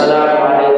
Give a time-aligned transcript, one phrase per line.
[0.00, 0.69] السلام عليكم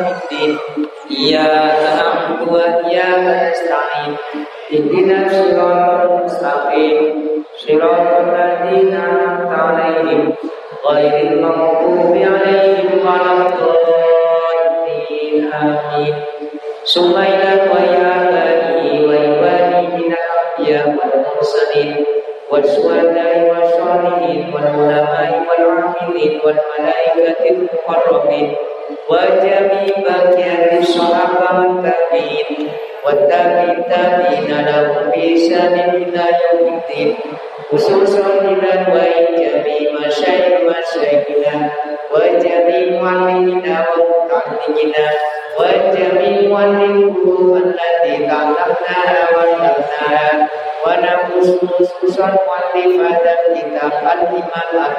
[0.00, 0.69] Maliki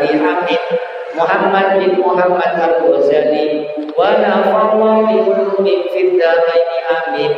[0.02, 0.62] Abi Hamid
[1.14, 7.32] Muhammad bin Muhammad Al-Ghazali wa nafallahu bi ulumin fid dharaini amin.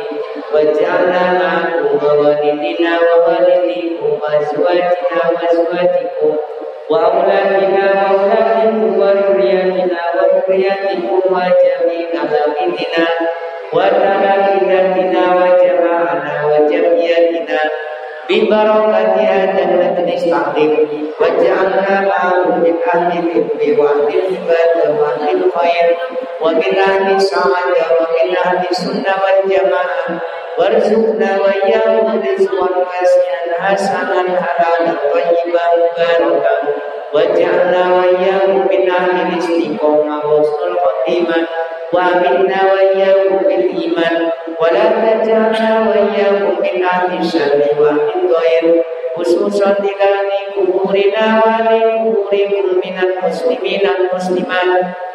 [0.48, 6.32] Wa ja'alna ma'akum wa walidina wa walidikum wa azwajina wa azwajikum
[6.88, 13.06] wa auladina wa auladikum wa dhurriyyatina wa dhurriyyatikum wa jami'a abidina
[13.76, 17.60] wa talamidatina wa jama'ana wa jamiyatina
[18.29, 25.97] ببركة هذا المجلس العظيم واجعلنا معهم من أهل العلم وأهل العبادة وأهل الخير
[26.41, 30.21] ومن أهل السعادة ومن أهل السنة والجماعة
[30.57, 36.57] وارزقنا وإياهم رزقا واسعا حسنا حلالا طيبا مباركا
[37.14, 41.46] waj'alna wa iyyakum min ahli istiqamah husnul khotimah
[41.94, 44.14] wa minna wa iyyakum bil iman.
[44.58, 45.94] Wa la taj'alna wa
[46.58, 48.66] min ahli syarri wa min dhair
[49.14, 50.10] khususan ila
[50.58, 51.38] kuburina
[53.22, 55.13] muslimin al muslimat.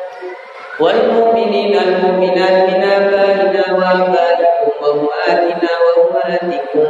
[0.81, 6.87] والمؤمنين المؤمنات من آبائنا وآبائكم وأمهاتنا وأمهاتكم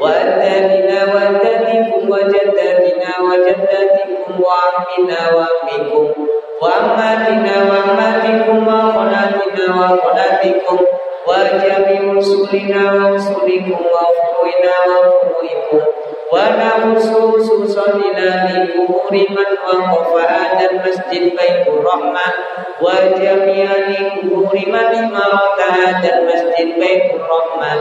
[0.00, 6.12] وأجدادنا وأجدادكم وجداتنا وجداتكم وعمنا وعمكم
[6.62, 10.78] وأماتنا وأماتكم وخلاتنا وخلاتكم
[11.28, 11.78] وجميع
[16.28, 19.50] wa nafsu susolina bi umuri man
[20.60, 22.32] dan masjid baitur rahmah.
[22.78, 27.76] Wa jami'ani umuri di imarata dan masjid baitur rahmah.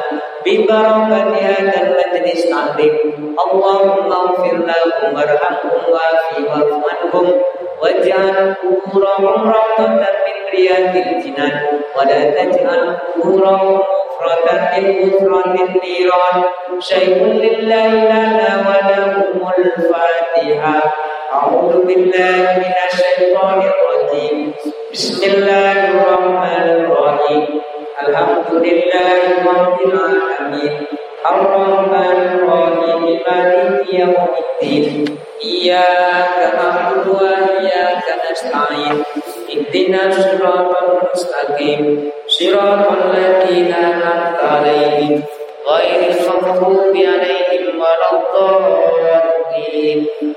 [0.47, 2.95] Bi barakatiha dan majlis taklim
[3.35, 10.05] Allahumma ighfir lahum warhamhum wa fi wa'fu واجعل قبورهم روضة من
[10.53, 11.61] رياض الجنان
[11.97, 13.79] ولا تجعل قبورهم
[14.19, 16.43] مفردة من مفرد النيران
[16.79, 20.93] شيء لله لنا ولهم الفاتحة
[21.33, 24.53] أعوذ بالله من الشيطان الرجيم
[24.93, 27.61] بسم الله الرحمن الرحيم
[27.97, 30.85] Alhamdulillahi Rabbil Alamin
[31.25, 39.01] Ar-Rahman Ar-Rahim Maliki Yawmiddin Iyyaka na'budu wa iyyaka nasta'in.
[39.49, 42.13] Ihdinas siratal mustaqim.
[42.29, 45.25] Siratal ladzina an'amta 'alaihim.
[45.65, 49.09] Ghairil maghdubi 'alaihim waladdallin.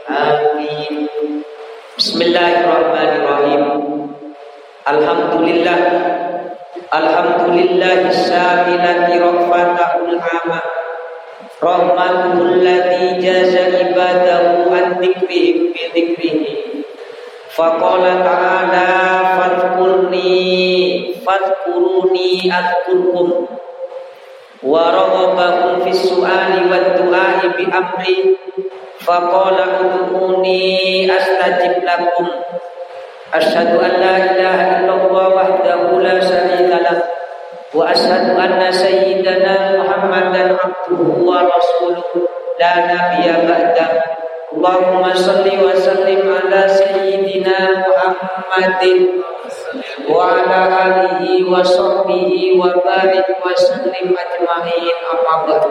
[0.09, 1.12] Amin.
[2.00, 3.62] Bismillahirrahmanirrahim.
[4.88, 6.29] Alhamdulillah.
[6.70, 10.62] Alhamdulillahi syamilati rahmatahul amma
[11.58, 16.54] Rahmatul ladhi jaza ibadahu an dhikrihim bi dhikrihi
[17.50, 18.87] Faqala ta'ala
[19.34, 20.31] fadkurni
[21.26, 23.50] fadkuruni adkurkum
[24.62, 28.17] Wa raghabahum fis su'ali wad du'ai bi amri.
[29.00, 32.28] Faqala udhuni astajib lakum.
[33.32, 34.59] Ashadu an la ilaha
[38.39, 42.03] أن سيدنا محمدا عبده ورسوله
[42.59, 43.88] لا نبي بعده
[44.53, 47.57] اللهم صل وسلم على سيدنا
[47.88, 48.83] محمد
[50.09, 51.21] وعلى آله
[51.51, 52.31] وصحبه
[52.62, 55.63] وبارك وسلم أجمعين أما بعد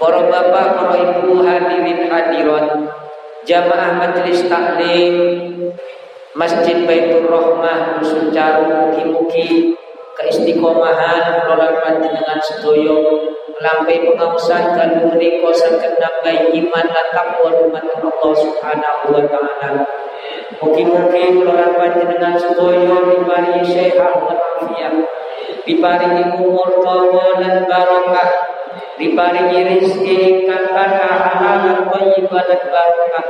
[0.00, 2.72] Para bapak, para ibu hadirin hadirat
[3.44, 5.16] Jamaah Majelis Taklim
[6.32, 9.73] Masjid Baitur Rahmah Dusun Caru mugi-mugi
[10.15, 13.27] keistiqomahan kula panjenengan sedoyo
[13.59, 19.83] lampai pengausan kalau menika saged nambahi iman lan takwa dumateng Allah Subhanahu wa taala.
[20.59, 24.93] Mugi-mugi kula panjenengan sedoyo diparingi sehat lan afiat,
[25.67, 28.29] diparingi umur dawa dan barokah,
[28.95, 33.25] diparingi rezeki ingkang kathah halal lan thayyibah dan barokah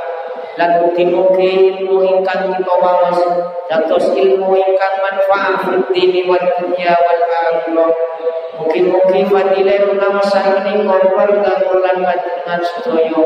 [0.56, 3.19] lan mugi-mugi ilmu ingkang kita waos
[3.68, 8.15] dados ilmu ingkang manfaat fid dini wal dunya wal akhirah
[8.56, 13.24] mugi-mugi fadilah pengawasan menika keluarga bulan panjenengan sedaya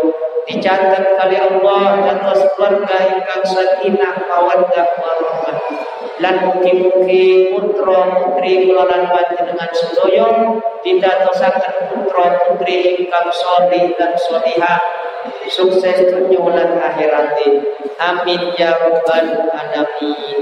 [0.50, 5.58] dicatat kali Allah dados keluarga ingkang sakinah mawaddah warahmah
[6.20, 10.28] lan mugi-mugi putra putri kula lan panjenengan sedaya
[10.82, 14.82] didatosaken putra putri ingkang saleh dan salihah
[15.48, 17.38] sukses dunia lan akhirat
[18.00, 20.40] amin ya rabbal alamin.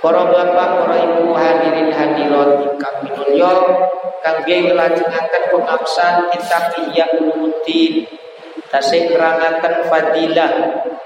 [0.00, 3.52] Para bapak para ibu hadirin hadirat ingkang minulya
[4.22, 8.06] kangge nglajengaken pengabsan kitab Ihya Ulumuddin.
[8.66, 10.52] Tasih kerangaken fadilah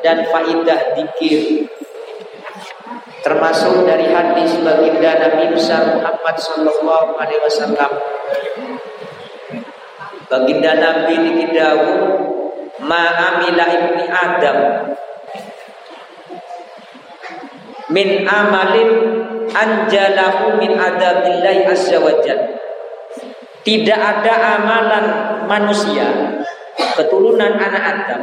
[0.01, 1.69] dan faidah dikir.
[3.21, 7.93] Termasuk dari hadis baginda Nabi besar Muhammad sallallahu alaihi wasallam.
[10.33, 12.01] Baginda Nabi niki dawuh
[12.81, 14.59] ma'amila ibni Adam.
[17.93, 18.91] Min amalin
[19.53, 22.60] anjalahu min adabillahi azza wajal
[23.67, 25.05] tidak ada amalan
[25.45, 26.09] manusia
[26.97, 28.23] keturunan anak Adam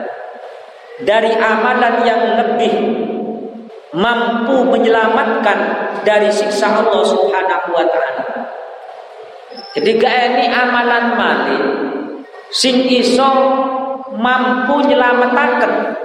[1.06, 2.74] dari amalan yang lebih
[3.94, 5.60] mampu menyelamatkan
[6.02, 8.24] dari siksa Allah Subhanahu wa taala.
[9.78, 11.60] Jadi ini amalan mali
[12.50, 13.30] sing iso
[14.18, 16.02] mampu nyelamataken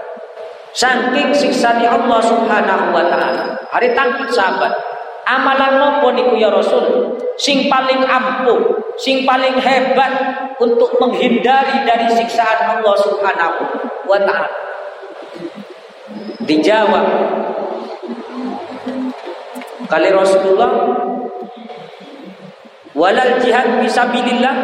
[0.76, 3.56] saking siksa Allah Subhanahu wa taala.
[3.72, 4.91] Hari tangkut sahabat.
[5.22, 7.14] Amalan nopo niku ya Rasul?
[7.38, 8.58] Sing paling ampuh,
[8.98, 10.12] sing paling hebat
[10.58, 13.60] untuk menghindari dari siksaan Allah Subhanahu
[14.06, 14.50] wa taala.
[16.42, 17.06] Dijawab
[19.86, 20.70] kali Rasulullah
[22.98, 24.56] walal jihad fisabilillah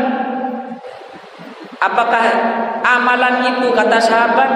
[1.78, 2.26] Apakah
[2.82, 4.50] amalan itu kata sahabat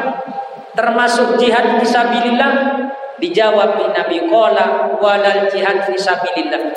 [0.74, 2.82] termasuk jihad fisabilillah?
[3.20, 6.72] Dijawab di Nabi qala walal jihad fisabilillah.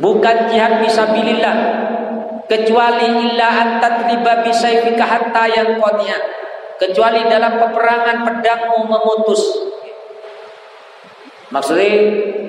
[0.00, 1.56] Bukan jihad fisabilillah
[2.44, 6.18] kecuali illa an tatriba bisayfika hatta yang qadiya.
[6.74, 9.40] Kecuali dalam peperangan pedangmu memutus.
[11.54, 11.90] Maksudnya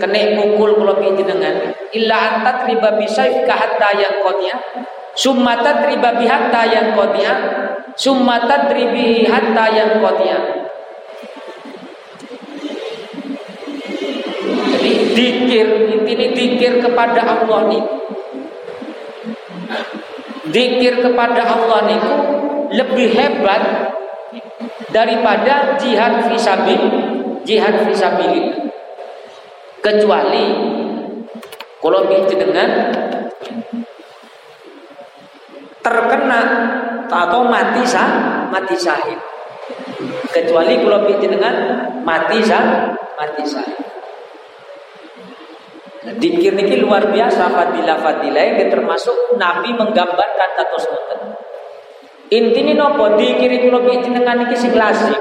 [0.02, 4.58] kena pukul kalau dengan illa an tatriba bisayfika hatta yang qadiya
[5.16, 7.34] Summa tadriba bihatta yang kotia
[7.96, 10.40] Summa tadribi hatta yang kotia
[14.75, 15.68] Jadi dikir
[16.04, 17.84] Ini dikir kepada Allah nih.
[20.52, 22.02] Dikir kepada Allah nih
[22.76, 23.64] Lebih hebat
[24.92, 26.82] Daripada jihad fisabil
[27.48, 28.68] Jihad fisabilillah.
[29.80, 30.46] Kecuali
[31.80, 32.70] Kalau dengan
[35.86, 36.42] terkena
[37.06, 38.10] atau mati sah
[38.50, 39.22] mati syahid
[40.34, 41.56] kecuali kalau dengan
[42.02, 43.85] mati sah mati nah,
[46.14, 51.20] dikir niki luar biasa fadilah fadilah yang termasuk Nabi menggambarkan status ngoten.
[52.30, 53.18] Intine nopo?
[53.18, 55.18] Dikir kula dengan niki sing lazim?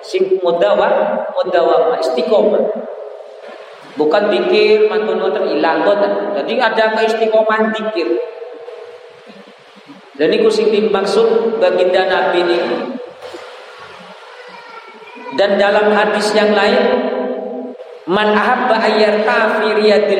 [0.00, 2.64] Sing mudawa mudawa istiqomah.
[3.92, 5.84] Bukan dikir mantun terhilang
[6.40, 8.08] jadi ada keistiqomahan dikir.
[10.16, 12.58] Dan itu sing dimaksud baginda Nabi ini.
[15.32, 17.11] Dan dalam hadis yang lain,
[18.08, 19.68] man ahabba ayyarta fi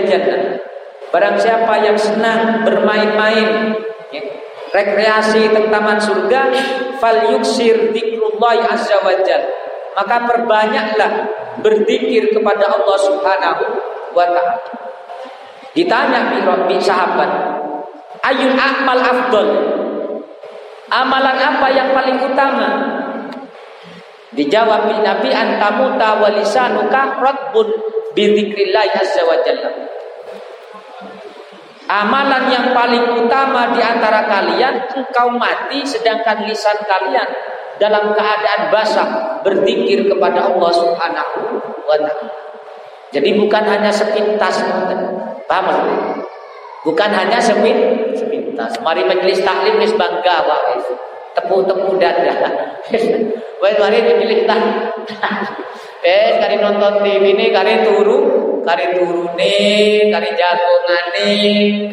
[0.06, 0.60] jannah.
[1.12, 3.76] Barang siapa yang senang bermain-main,
[4.08, 4.22] ya,
[4.72, 6.48] rekreasi di taman surga,
[6.96, 9.42] fal yuksir dzikrullah azza wajal.
[9.92, 11.12] Maka perbanyaklah
[11.60, 13.64] berzikir kepada Allah Subhanahu
[14.16, 14.56] wa taala.
[15.76, 16.32] Ditanya
[16.64, 17.30] bi sahabat,
[18.24, 19.48] ayul amal afdol
[20.92, 22.68] Amalan apa yang paling utama?
[24.32, 27.68] Dijawab Nabi antamuta walisanuka ratbun
[28.16, 29.70] bidzikrillah azza wa jalla.
[31.92, 37.28] Amalan yang paling utama di antara kalian engkau mati sedangkan lisan kalian
[37.76, 39.08] dalam keadaan basah
[39.44, 42.32] berzikir kepada Allah Subhanahu wa taala.
[43.12, 44.64] Jadi bukan hanya sepintas,
[45.44, 45.68] paham
[46.82, 48.74] Bukan hanya sepintas.
[48.82, 50.76] Mari majelis taklim wis bangga wae.
[51.36, 52.32] Tepuk-tepuk dada.
[53.62, 54.62] Wes mari dipilih tah.
[56.02, 58.18] Eh, kari nonton TV ini kari turu,
[58.66, 59.58] kari turune,
[60.10, 61.30] kari jagongane,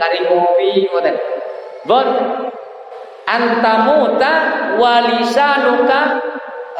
[0.01, 1.15] kari kopi ngoten.
[1.85, 2.07] Bon.
[3.29, 4.33] Antamuta
[4.81, 6.17] walisanuka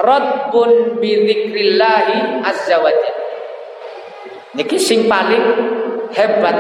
[0.02, 3.26] radbun bi dzikrillahi azza wajalla.
[4.58, 5.46] Niki sing paling
[6.10, 6.58] hebat,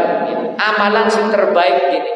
[0.62, 2.13] amalan sing terbaik gini.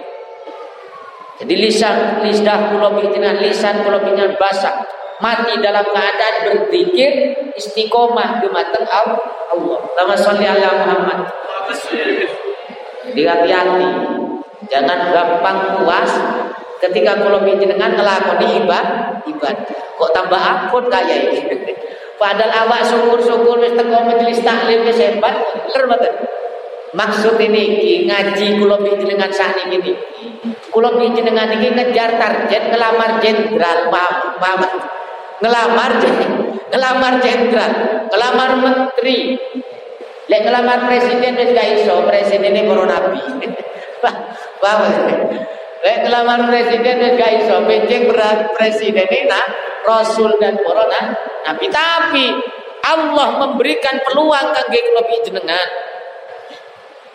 [1.44, 4.00] Jadi lisan lidah kula dengan lisan kula
[4.40, 4.80] basah
[5.20, 9.84] mati dalam keadaan berzikir istiqomah dumateng Allah.
[10.00, 11.20] Lama sholli ala Muhammad.
[13.12, 13.90] Hati-hati.
[14.72, 16.12] Jangan gampang puas
[16.80, 19.76] ketika kula dengan ngelakoni ibadah ibadah.
[20.00, 21.40] Kok tambah akut kayak ini.
[22.24, 25.92] Padahal awak syukur-syukur wis teko majelis taklim wis hebat, bener
[26.96, 29.92] Maksud ini ngaji kula dengan saat ini.
[30.74, 34.74] Kula dengan ini ngejar target ngelamar jenderal, paham, paham.
[35.38, 35.92] Ngelamar
[36.74, 37.72] ngelamar jenderal,
[38.10, 39.38] ngelamar menteri.
[40.34, 43.22] Lek ngelamar presiden wis gak iso, presiden ini para nabi.
[44.64, 44.82] Paham?
[45.84, 49.46] Lek ngelamar presiden wis gak iso, benceng berat presiden ini nah
[49.86, 50.90] rasul dan para
[51.46, 51.68] nabi.
[51.70, 52.26] Tapi
[52.88, 55.68] Allah memberikan peluang kangge lebih jenengan.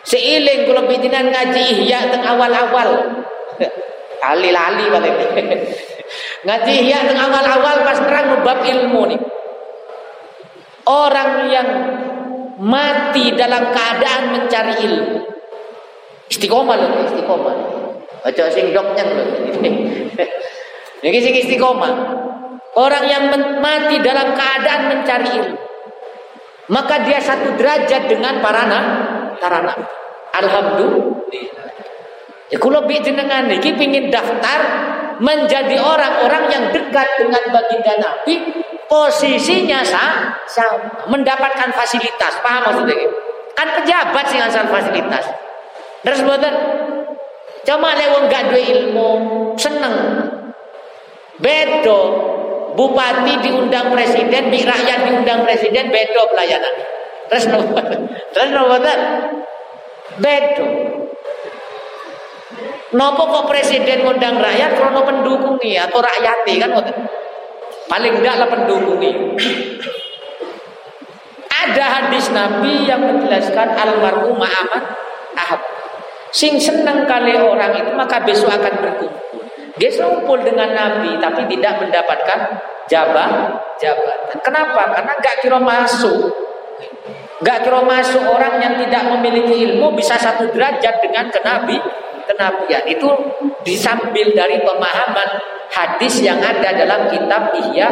[0.05, 2.89] Seiling kula jenengan ngaji ihya teng awal-awal.
[4.19, 5.15] Lali-lali balik.
[6.39, 9.21] ngaji ihya teng awal-awal pas terang bab ilmu nih.
[10.89, 11.69] Orang yang
[12.59, 15.17] mati dalam keadaan mencari ilmu.
[16.29, 17.55] Istiqomah loh, istiqomah.
[18.25, 19.27] Baca sing doknya loh.
[20.99, 21.91] Ini sing istiqomah.
[22.77, 25.57] Orang yang mati dalam keadaan mencari ilmu.
[26.69, 29.83] Maka dia satu derajat dengan para nabi.
[30.37, 31.68] Alhamdulillah.
[32.49, 34.59] Ya kalau jenengan niki pingin daftar
[35.21, 38.41] menjadi orang-orang yang dekat dengan baginda Nabi,
[38.89, 42.41] posisinya sama, sama mendapatkan fasilitas.
[42.41, 42.97] Paham maksudnya?
[43.53, 45.29] Kan pejabat sih asal fasilitas.
[46.01, 46.53] Terus buatan
[47.69, 49.09] Cuma lewat gak dua ilmu,
[49.59, 49.93] seneng.
[51.37, 52.01] Bedo
[52.73, 56.75] bupati diundang presiden, di rakyat diundang presiden, bedo pelayanan.
[57.29, 57.45] Terus
[58.33, 58.99] terus buatan
[60.17, 60.98] Bedo.
[62.89, 66.73] Nopo kok presiden ngundang rakyat kalau pendukungnya atau rakyati kan
[67.89, 69.13] Paling enggak lah pendukungnya.
[71.49, 74.83] Ada hadis Nabi yang menjelaskan almarhum amat
[75.37, 75.61] ahab.
[76.29, 79.41] Sing senang kali orang itu maka besok akan berkumpul.
[79.77, 82.39] Dia seumpul dengan Nabi tapi tidak mendapatkan
[82.89, 83.57] jabatan.
[83.79, 84.37] jabatan.
[84.43, 84.81] Kenapa?
[84.97, 86.29] Karena gak kira masuk.
[87.39, 91.79] Gak kira masuk orang yang tidak memiliki ilmu bisa satu derajat dengan kenabi
[92.29, 92.85] kenabian.
[92.85, 93.09] Itu
[93.65, 95.29] disambil dari pemahaman
[95.73, 97.89] hadis yang ada dalam kitab Ihya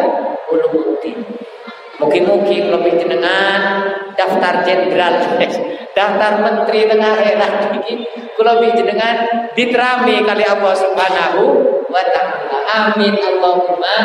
[0.54, 1.26] Ulumuddin.
[1.98, 3.82] Mungkin-mungkin lebih jenengan
[4.14, 5.18] daftar jenderal,
[5.98, 8.06] daftar menteri tengah era ini,
[8.38, 11.42] lebih jenengan diterami kali Allah Subhanahu
[11.90, 12.58] wa taala.
[12.70, 13.98] Amin Allahumma.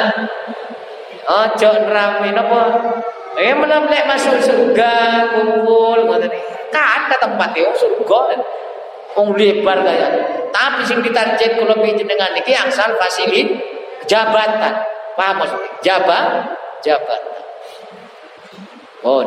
[1.22, 2.62] Ojo nerami napa?
[3.36, 4.92] Eh menemplek masuk surga
[5.32, 6.28] kumpul ngoten
[6.68, 8.20] Kan ada tempat ya surga.
[9.18, 10.08] Wong lebar kaya.
[10.52, 13.48] Tapi sing ditarget kula jenengan iki angsal fasilit
[14.08, 14.84] jabatan.
[15.12, 15.70] Paham maksudnya?
[15.84, 17.42] Jabatan, jabatan.
[19.04, 19.20] Oh,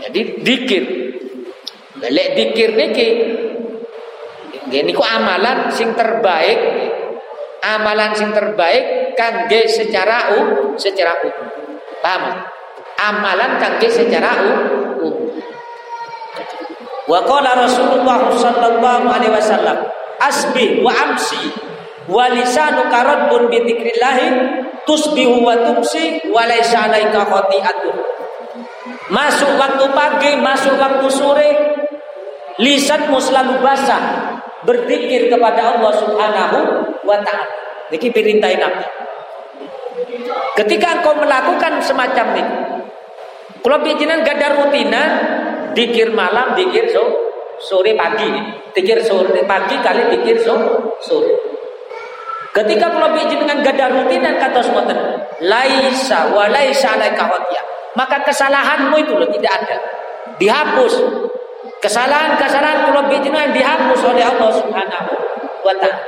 [0.00, 0.84] jadi dikir.
[1.98, 3.08] Lek dikir niki
[4.68, 6.60] Gini ku amalan sing terbaik
[7.64, 11.48] amalan sing terbaik kangge secara um, secara umum.
[12.04, 12.44] Paham?
[13.00, 15.32] Amalan kangge secara umum.
[17.08, 19.88] Wa qala Rasulullah sallallahu alaihi wasallam,
[20.20, 21.48] asbih wa amsi
[22.04, 24.18] wa lisanu karadun bi dzikrillah
[24.84, 27.96] tusbihu wa tumsi wa laisa alaika khati'atun.
[29.08, 31.50] Masuk waktu pagi, masuk waktu sore,
[32.60, 34.36] lisanmu selalu basah
[34.68, 36.58] berzikir kepada Allah Subhanahu
[37.08, 37.48] wa taala.
[37.88, 38.84] Niki perintah Nabi.
[40.60, 42.54] Ketika engkau melakukan semacam ini,
[43.64, 45.02] kalau bijinan gak ada rutina,
[45.72, 47.02] dikir malam, dikir so,
[47.58, 48.28] sore pagi,
[48.76, 50.54] dikir sore pagi kali dikir so,
[51.02, 51.34] sore.
[52.48, 54.96] Ketika kalau bijinan gak ada rutinan kata semuanya,
[55.44, 57.28] laisa wa laisa alaika
[57.94, 59.76] maka kesalahanmu itu loh tidak ada,
[60.38, 60.94] dihapus.
[61.78, 65.12] Kesalahan-kesalahan kalau bijinan dihapus oleh Allah Subhanahu
[65.62, 65.98] wa taala.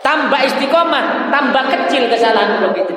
[0.00, 2.96] Tambah istiqomah, tambah kecil kesalahan begitu.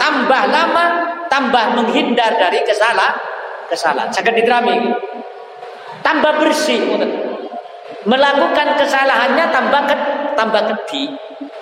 [0.00, 0.84] Tambah lama,
[1.28, 3.39] tambah menghindar dari kesalahan.
[3.70, 4.10] Kesalahan.
[4.10, 4.76] Sangat didrami.
[6.02, 6.82] Tambah bersih.
[8.04, 9.96] Melakukan kesalahannya tambah ke,
[10.34, 11.14] tambah kedi.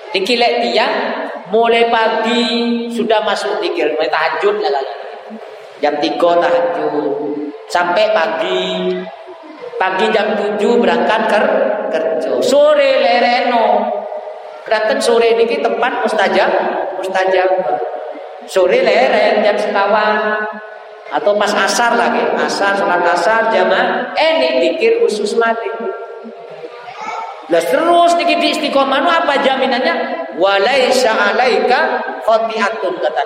[0.09, 0.87] Dikilek dia
[1.49, 2.45] Mulai pagi
[2.93, 4.95] sudah masuk dikir, mulai tahajud lah kali.
[5.81, 6.95] Jam 3 tahajud
[7.73, 8.93] sampai pagi.
[9.81, 11.45] Pagi jam 7 berangkat ker
[11.89, 12.31] kerja.
[12.45, 13.89] Sore lereno.
[14.69, 16.51] Datang sore ini tempat mustajab,
[17.01, 17.49] mustajab.
[18.45, 20.45] Sore leren jam sekawan
[21.09, 25.69] atau pas asar lagi, asar sholat asar jamaah, eh nih dikir khusus mati.
[27.49, 29.95] Lah terus niki di istiqomah apa jaminannya?
[30.37, 33.23] Walaisa alaika khati'atun kata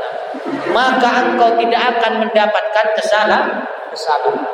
[0.71, 4.47] Maka engkau tidak akan mendapatkan kesalahan, kesalahan.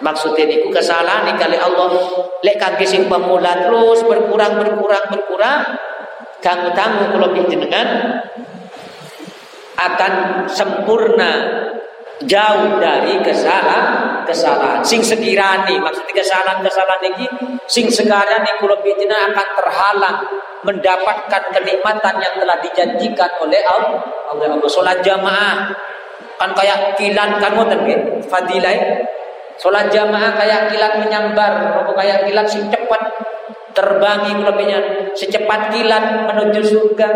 [0.00, 1.92] Maksudnya niku kesalahan nih kali Allah
[2.40, 5.60] lek kaki sing pemula terus berkurang berkurang berkurang
[6.40, 7.88] kamu tamu kalau jenengan
[9.76, 10.12] akan
[10.48, 11.32] sempurna
[12.28, 14.80] jauh dari kesalahan kesalahan.
[14.84, 17.26] Sing sekirani maksudnya kesalahan kesalahan ini
[17.64, 18.52] sing sekarang ini
[18.84, 20.18] bitina akan terhalang
[20.60, 24.00] mendapatkan kenikmatan yang telah dijanjikan oleh Allah
[24.36, 24.68] oleh Allah.
[24.68, 25.72] Sholat jamaah
[26.36, 28.00] kan kayak kilat kan ngoten nggih?
[28.28, 28.76] Fadilah
[29.56, 33.00] sholat jamaah kayak kilat menyambar apa kayak kilat sing cepat
[33.72, 34.78] terbangi lebihnya
[35.14, 37.08] secepat kilat menuju surga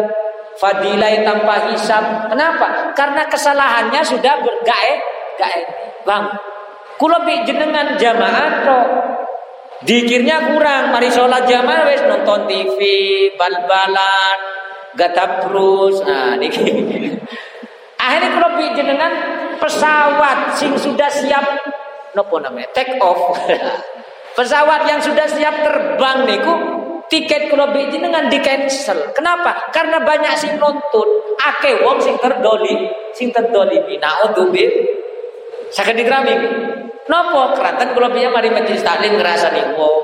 [0.55, 2.31] Fadilai tanpa hisab.
[2.31, 2.95] Kenapa?
[2.95, 4.93] Karena kesalahannya sudah bergae
[5.35, 5.61] gae.
[6.07, 6.31] Bang,
[7.01, 8.87] kulo jenengan jamaah kok
[9.83, 10.95] dikirnya kurang.
[10.95, 12.79] Mari sholat jamaah wes nonton TV,
[13.35, 14.39] bal-balan,
[14.95, 15.97] terus.
[16.07, 16.63] Nah, niki.
[17.99, 19.13] Akhirnya kulo jenengan
[19.59, 21.45] pesawat sing sudah siap
[22.15, 23.35] nopo namanya take off.
[24.39, 26.55] pesawat yang sudah siap terbang niku
[27.09, 29.13] tiket kalau dengan di cancel.
[29.13, 29.71] Kenapa?
[29.71, 31.09] Karena banyak sing nonton.
[31.41, 34.11] Ake wong sing terdoli, sing terdoli bina
[34.49, 34.65] bi.
[35.75, 36.35] Sakit digrami.
[37.05, 39.97] Nopo keratan kalau biya mari majelis taklim nih wong.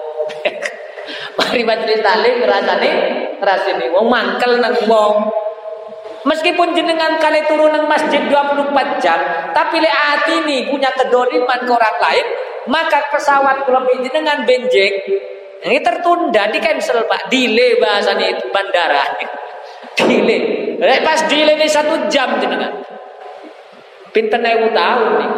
[1.40, 2.92] mari majelis taklim nih
[3.80, 5.32] nih wong mangkel nang wong.
[6.20, 9.16] Meskipun jenengan kali turun nang masjid 24 jam,
[9.56, 12.26] tapi le hati ini punya kedoliman ke orang lain,
[12.68, 15.00] maka pesawat kalau jenengan benjek
[15.60, 17.28] ini tertunda, di cancel Pak.
[17.28, 19.04] Delay bahasanya itu bandara.
[20.00, 20.40] delay.
[21.04, 22.80] Pas delay ini satu jam jenengan.
[24.10, 25.30] Pinten ewu tahun nih.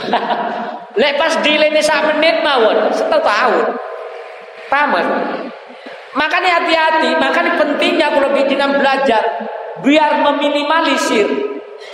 [1.00, 3.66] Lek pas delay ini satu menit mawon, satu tahun.
[4.66, 4.94] Paham
[6.10, 9.22] Makanya hati-hati, makanya pentingnya kalau bijinan belajar
[9.78, 11.26] biar meminimalisir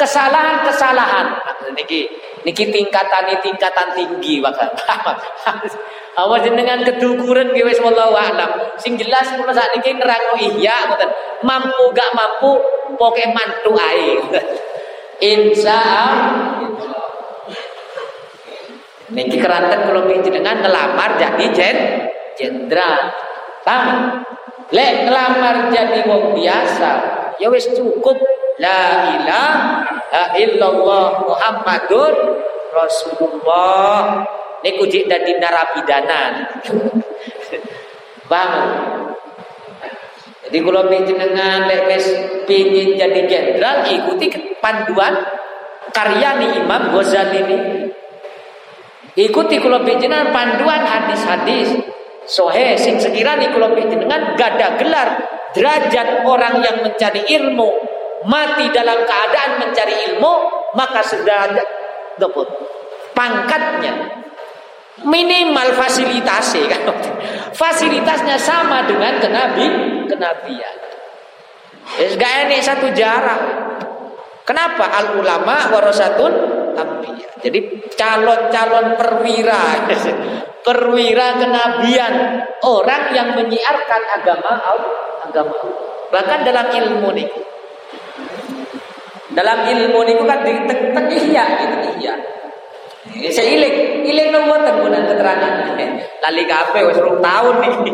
[0.00, 1.36] kesalahan-kesalahan.
[1.76, 2.08] Niki
[2.48, 4.72] niki tingkatan tingkatan tinggi bahkan.
[6.16, 8.76] Awas dengan kedukuran ge wis wallahu alam.
[8.80, 11.10] Sing jelas kula saat niki nerangno ihya ngoten.
[11.44, 12.56] Mampu gak mampu
[12.96, 14.16] poke mantu ae.
[15.36, 17.04] Insya Allah.
[19.12, 21.76] Niki keranten kula dengan ngelamar jadi jen
[22.40, 23.12] jenderal.
[23.60, 24.24] Paham?
[24.74, 26.90] Lek ngelamar jadi wong biasa,
[27.38, 28.18] ya wis cukup
[28.58, 32.42] la ilaha illallah Muhammadur
[32.74, 34.26] Rasulullah
[34.64, 36.22] niku jik dadi narapidana.
[38.30, 38.52] Bang.
[40.46, 41.90] Jadi kalau dengan lek
[42.46, 44.30] pingin jadi jenderal ikuti
[44.62, 45.18] panduan
[45.90, 47.58] karya nih Imam Ghazali ini.
[49.16, 51.74] Ikuti kalau dengan panduan hadis-hadis
[52.26, 55.08] sohe sing sekiranya kalau dengan gada gelar
[55.54, 57.70] derajat orang yang mencari ilmu
[58.26, 60.32] mati dalam keadaan mencari ilmu
[60.74, 61.54] maka sudah
[62.18, 62.48] dapat
[63.14, 64.25] pangkatnya
[65.04, 66.82] minimal fasilitasnya kan
[67.52, 69.66] fasilitasnya sama dengan kenabi
[70.08, 70.76] kenabian.
[72.00, 73.40] Es gak enak satu jarak
[74.48, 74.88] kenapa?
[74.90, 76.32] Al ulama warasatun
[76.74, 77.60] ambiyah jadi
[77.94, 79.86] calon-calon perwira.
[80.66, 82.42] Perwira kenabian.
[82.66, 84.58] Orang yang menyiarkan agama
[85.22, 85.54] agama
[86.10, 87.28] bahkan dalam ilmu nih
[89.34, 91.76] dalam ilmu niku kan di teng ihya gitu
[93.14, 95.52] ihya saya ilik, ilik nang mboten gunan keterangan.
[96.22, 97.92] Lali kabeh wis rong tahun niki.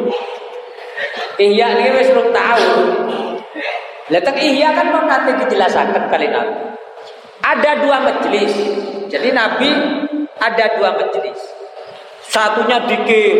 [1.43, 2.79] Iya niki wis rong tahun.
[4.13, 6.55] Lah iya kan mau nanti dijelasaken kali Nabi.
[7.43, 8.53] Ada dua majelis.
[9.13, 9.71] Jadi Nabi
[10.41, 11.39] ada dua majelis.
[12.25, 13.37] Satunya dikir.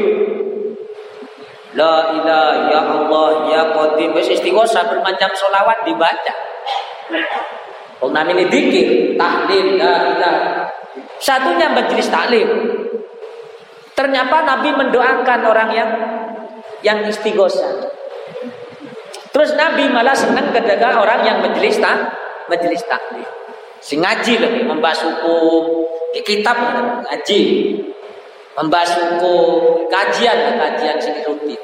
[1.73, 6.35] La ilaha ya Allah ya Qadim wis istighosah bermacam solawat dibaca.
[8.03, 10.82] Kalau namanya dikir, tahlil, la ilaha
[11.21, 12.49] Satunya majelis taklim.
[13.93, 15.91] Ternyata Nabi mendoakan orang yang
[16.83, 17.93] yang istighosa.
[19.33, 22.13] Terus Nabi malah senang ketika orang yang majelis tak
[22.53, 23.25] majelis taklim.
[23.81, 25.89] Si ngaji lebih membahas hukum
[26.23, 26.55] kitab
[27.09, 27.43] ngaji
[28.53, 31.61] membahas hukum kajian kajian sing rutin.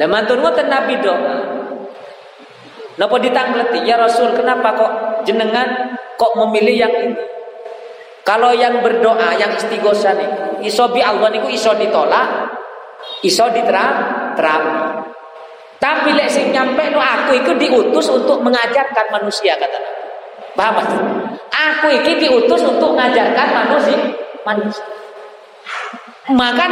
[0.00, 1.60] Lah matur ngoten Nabi doa.
[2.96, 3.88] Napa ditangleti?
[3.88, 4.92] Ya Rasul, kenapa kok
[5.24, 7.16] jenengan kok memilih yang ini?
[8.30, 10.30] Kalau yang berdoa, yang istighosah nih,
[10.62, 12.46] iso bi Allah niku iso ditolak,
[13.26, 14.64] iso diterang, terang.
[15.82, 20.02] Tapi lek sing nyampe no aku itu diutus untuk mengajarkan manusia kata Nabi.
[20.54, 20.86] Paham mas?
[21.50, 23.98] Aku ini diutus untuk mengajarkan manusia,
[24.46, 24.86] manusia.
[26.30, 26.70] Maka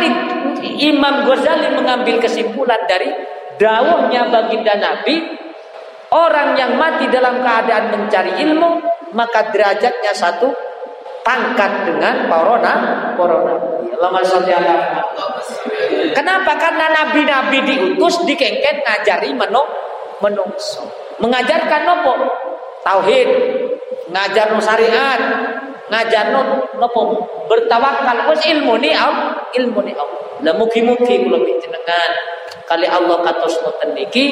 [0.63, 3.11] Imam Ghazali mengambil kesimpulan dari
[3.59, 5.27] dawuhnya baginda Nabi
[6.09, 8.81] Orang yang mati dalam keadaan mencari ilmu
[9.13, 10.68] maka derajatnya satu
[11.29, 12.73] pangkat dengan corona
[13.13, 13.53] corona.
[13.93, 15.05] Allahumma sholli ala
[16.17, 16.57] Kenapa?
[16.57, 19.61] Karena nabi-nabi diutus dikengken ngajari meno
[20.25, 20.89] menungso.
[21.21, 22.15] Mengajarkan nopo?
[22.81, 23.29] Tauhid,
[24.09, 25.21] ngajar no syariat,
[25.93, 28.97] ngajar no nopo bertawakal wis ilmu ni
[29.61, 30.23] ilmu ni Allah.
[30.41, 32.11] Lah mugi-mugi kula jenengan
[32.69, 34.25] kali Allah katos ngoten niki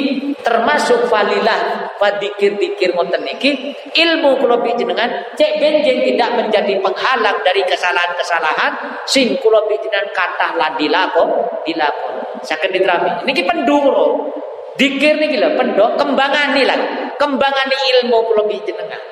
[0.44, 9.00] termasuk falilah fadikir-dikir ngoten niki ilmu kula jenengan cek benjing tidak menjadi penghalang dari kesalahan-kesalahan
[9.08, 11.32] sing kula jenengan kathah lan dilakon
[11.64, 12.14] dilakon.
[12.44, 14.28] Saged diterami niki penduro
[14.76, 16.80] dikir niki lho pendok kembangane lah.
[17.16, 19.02] Kembangane ilmu kula jenengan.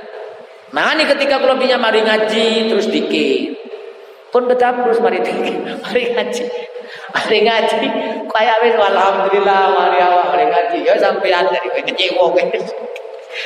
[0.76, 3.56] Nah ini ketika kula mari ngaji terus dikir
[4.34, 6.73] pun betapa terus mari dikir mari ngaji
[7.14, 7.88] Mari ngaji
[8.26, 12.42] kaya wis alhamdulillah mari awak mari ngaji ya sampean dari kowe kecewa kowe.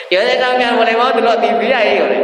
[0.08, 2.20] Ya sampean boleh mau delok TV ae oleh.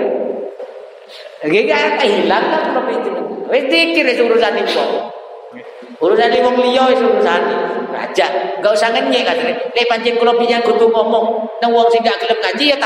[1.45, 3.11] Gak hilang kan kalau itu.
[3.53, 4.85] Wis dikir urusan iku.
[6.01, 7.43] Urusan iki wong wis urusan
[7.93, 8.27] aja.
[8.59, 9.55] Enggak usah ngenyek katanya.
[9.77, 10.33] Nek pancen kula
[10.65, 11.27] kudu ngomong
[11.61, 12.77] nang wong sing gak ngaji ya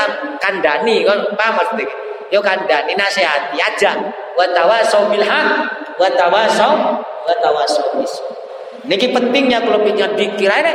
[0.43, 1.87] kandani kan paham maksudnya.
[2.29, 3.95] Yo kandani nasihati aja.
[4.39, 5.47] Wa tawasau bil haq
[5.99, 6.07] wa
[7.99, 8.13] bis.
[8.87, 10.73] Niki pentingnya kalau punya dikir ini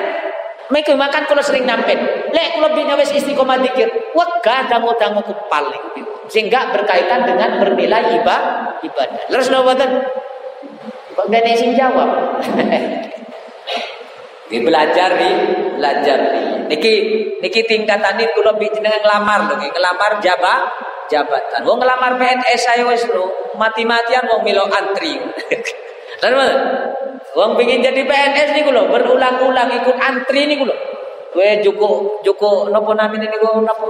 [0.68, 1.96] mereka makan kalau sering nampet.
[2.32, 5.64] Lek kalau punya wes istiqomah dikir, wegah dangu-dangu kepal
[6.28, 8.80] sehingga berkaitan dengan bernilai ibadah.
[8.80, 9.28] ibadah.
[9.28, 9.90] Terus buatan
[11.14, 12.40] kok gak sing jawab.
[14.44, 15.34] Ini belajar nih,
[15.80, 16.44] belajar nih.
[16.68, 16.92] Niki
[17.40, 20.68] niki tingkatan ini kalau bikin ngelamar loh, ngelamar jabat
[21.10, 21.60] jabatan.
[21.64, 25.18] Wong ngelamar PNS saya wes lo mati-matian mau milo antri.
[26.22, 26.38] Lalu
[27.34, 30.74] Wong pingin jadi PNS nih kulo berulang-ulang ikut antri nih kulo.
[31.34, 33.86] Kue juku juku nopo namin ini gue nopo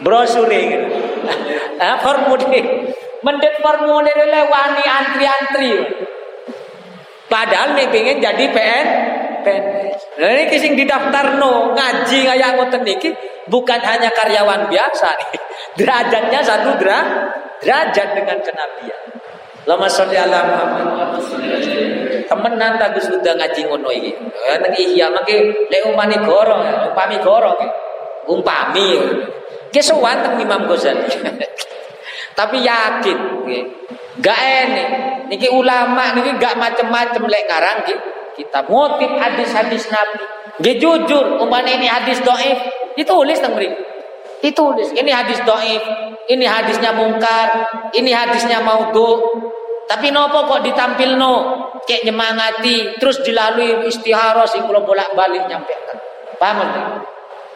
[0.00, 0.86] gitu.
[1.82, 2.94] Ah formulir.
[3.26, 5.72] Mendet formulir lewani antri-antri.
[7.26, 8.86] Padahal nih pingin jadi PN
[9.42, 10.20] PNS.
[10.20, 13.10] Nah ini kising didaftar no ngaji kayak ngoten niki
[13.48, 15.08] bukan hanya karyawan biasa.
[15.78, 19.02] Derajatnya satu derajat dengan kenabian.
[19.68, 21.20] Lama sholli ala Muhammad.
[22.24, 24.12] Temenan tak sudah ngaji ngono iki.
[24.48, 25.36] Ya nang ihya mangke
[25.68, 26.58] lek umpami goro,
[26.90, 27.52] umpami goro
[28.30, 28.96] umpami.
[29.70, 31.06] Ki sowan Imam Ghazali.
[32.38, 33.18] Tapi yakin.
[34.18, 34.88] Gak enek.
[35.30, 37.98] Niki ulama niki gak macem-macem lek ngarang nggih
[38.40, 40.24] kitab ngutip hadis-hadis Nabi.
[40.60, 42.58] Nggih jujur, umpamane ini hadis dhaif,
[42.96, 43.56] ditulis teng.
[44.40, 45.84] Ditulis, ini hadis dhaif,
[46.32, 49.20] ini hadisnya mungkar, ini hadisnya maudhu,
[49.84, 51.34] tapi nopo kok ditampil no,
[51.82, 55.98] kayak nyemangati, terus dilalui istihara sing kula bolak-balik nyampaikan.
[56.38, 56.88] Paham nggak?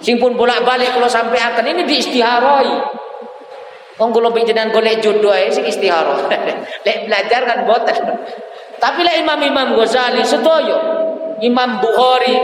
[0.02, 2.74] Sing pun bolak-balik kalau sampai akan ini diistiharoi.
[3.94, 6.26] Wong kula pinjenan golek jodoh ae sing istihara.
[6.84, 8.02] Lek belajar kan boten.
[8.84, 10.76] Tapi lek Imam-imam Ghazali sedoyo,
[11.40, 12.36] Imam Bukhari,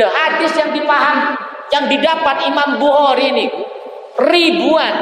[0.00, 1.36] lo hadis yang dipaham,
[1.68, 3.46] yang didapat Imam Bukhari ini
[4.16, 4.94] ribuan.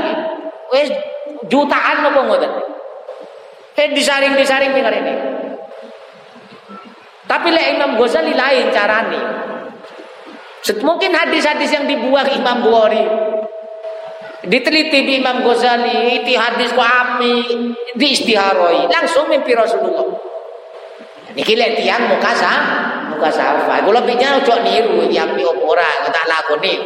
[0.74, 0.90] Wes
[1.46, 2.50] jutaan nopo ngoten.
[3.78, 5.14] Eh disaring-disaring dengar ini.
[7.30, 9.22] Tapi lek Imam Ghazali lain carane.
[10.82, 13.06] Mungkin hadis-hadis yang dibuang Imam Bukhari
[14.50, 17.34] diteliti di Imam Ghazali, itu hadis ku api,
[17.94, 20.31] diistiharoi, langsung mimpi Rasulullah.
[21.32, 22.60] Niki lek tiang muka sah,
[23.08, 23.80] muka safa.
[23.80, 26.76] Kula pinya ojo niru tiang pi ora, tak lakoni.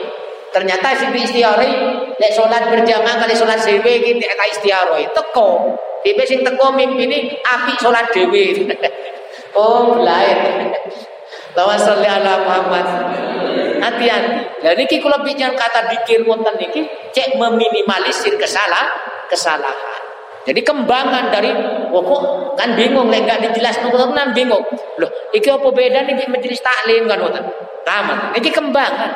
[0.55, 1.71] Ternyata si istiharoi
[2.17, 5.75] lek salat berjamaah kali salat dhewe iki tak istiharoi, teko.
[6.07, 8.71] Tipe sing teko mimpini api salat dhewe.
[9.59, 10.71] oh, lain.
[11.59, 12.87] Lawan salli ala Muhammad.
[13.83, 14.63] Hati-hati.
[14.63, 18.89] Lah niki kula bicara kata dikir wonten niki cek meminimalisir kesalahan,
[19.29, 19.96] kesalahan.
[20.47, 21.51] Jadi kembangan dari
[21.91, 22.23] oh kok
[22.55, 24.63] kan bingung lek enggak dijelasno kan bingung.
[25.03, 27.43] Loh, iki apa beda nih majelis taklim kan wonten.
[27.83, 28.39] Tamat.
[28.39, 29.11] Niki kembangan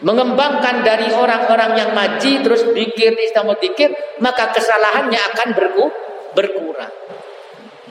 [0.00, 3.92] mengembangkan dari orang-orang yang maji terus dikir istimewa dikir
[4.24, 5.92] maka kesalahannya akan berku,
[6.32, 6.88] berkurang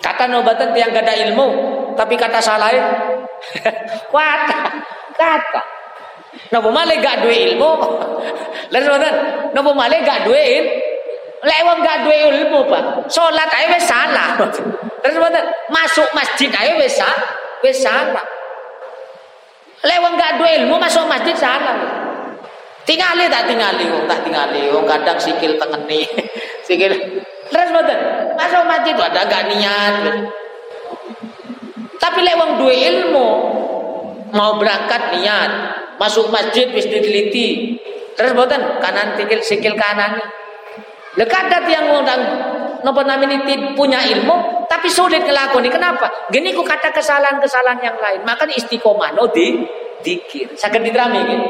[0.01, 1.47] kata nobatan yang gak ada ilmu
[1.93, 2.71] tapi kata salah
[4.13, 4.59] kata
[5.13, 5.63] kata
[6.49, 7.71] Napa malih gak duwe ilmu?
[8.73, 9.15] Ngoten,
[9.53, 10.88] napa malih gak duwe ilmu?
[11.39, 13.07] Lek wong gak duwe ilmu, Pak.
[13.07, 14.35] Salat ae wis salah.
[14.99, 16.99] Terus mboten, masuk masjid ae wis
[17.63, 18.25] wis salah.
[19.87, 21.79] Lek wong gak duwe ilmu masuk masjid salah.
[22.83, 26.03] Tingali tak tingali wong tak tingali wong kadang sikil tengeni.
[26.67, 26.91] sikil
[27.49, 27.99] Terus mboten,
[28.35, 29.95] masuk masjid ada gak niat.
[31.99, 33.27] Tapi lek wong duwe ilmu
[34.35, 35.51] mau berangkat niat,
[35.95, 37.79] masuk masjid wis diteliti.
[38.19, 40.19] Terus mboten kanan sikil sikil kanan.
[41.19, 42.21] Lekadat yang ngundang
[42.79, 43.43] nopo namanya
[43.75, 45.67] punya ilmu tapi sulit ngelakoni.
[45.67, 46.31] Kenapa?
[46.31, 48.23] Gini ku kata kesalahan-kesalahan yang lain.
[48.23, 49.59] Maka istiqomah no di
[49.99, 50.55] dikir.
[50.55, 51.47] Sakit diterami gitu.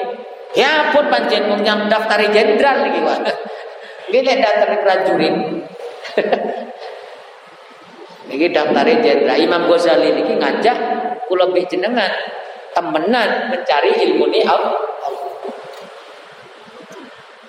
[0.58, 3.22] Ya pun panjen yang daftar jenderal lagi wah.
[4.12, 5.36] Gini daftar prajurit.
[8.30, 10.78] Ini daftar jenderal Imam Ghazali ini ngajak
[11.26, 12.10] kula jenengan
[12.78, 14.78] temenan mencari ilmu ni Allah.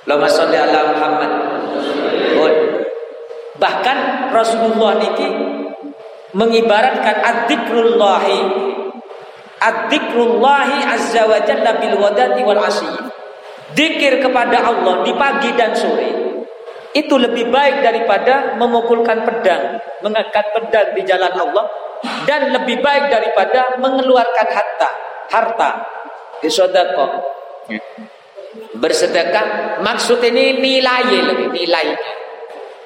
[0.08, 1.49] Allahumma sholli ala Muhammad.
[3.60, 3.98] Bahkan
[4.32, 5.28] Rasulullah niki
[6.32, 8.40] mengibaratkan adzikrullahi
[9.60, 12.88] adzikrullahi azza wa jalla bil wadati wal asyi.
[13.70, 16.10] Dikir kepada Allah di pagi dan sore
[16.90, 21.70] itu lebih baik daripada memukulkan pedang, mengangkat pedang di jalan Allah
[22.26, 24.90] dan lebih baik daripada mengeluarkan harta,
[25.30, 25.70] harta
[26.42, 27.12] di sedekah.
[28.74, 32.19] Bersedekah maksud ini nilai lebih nilainya.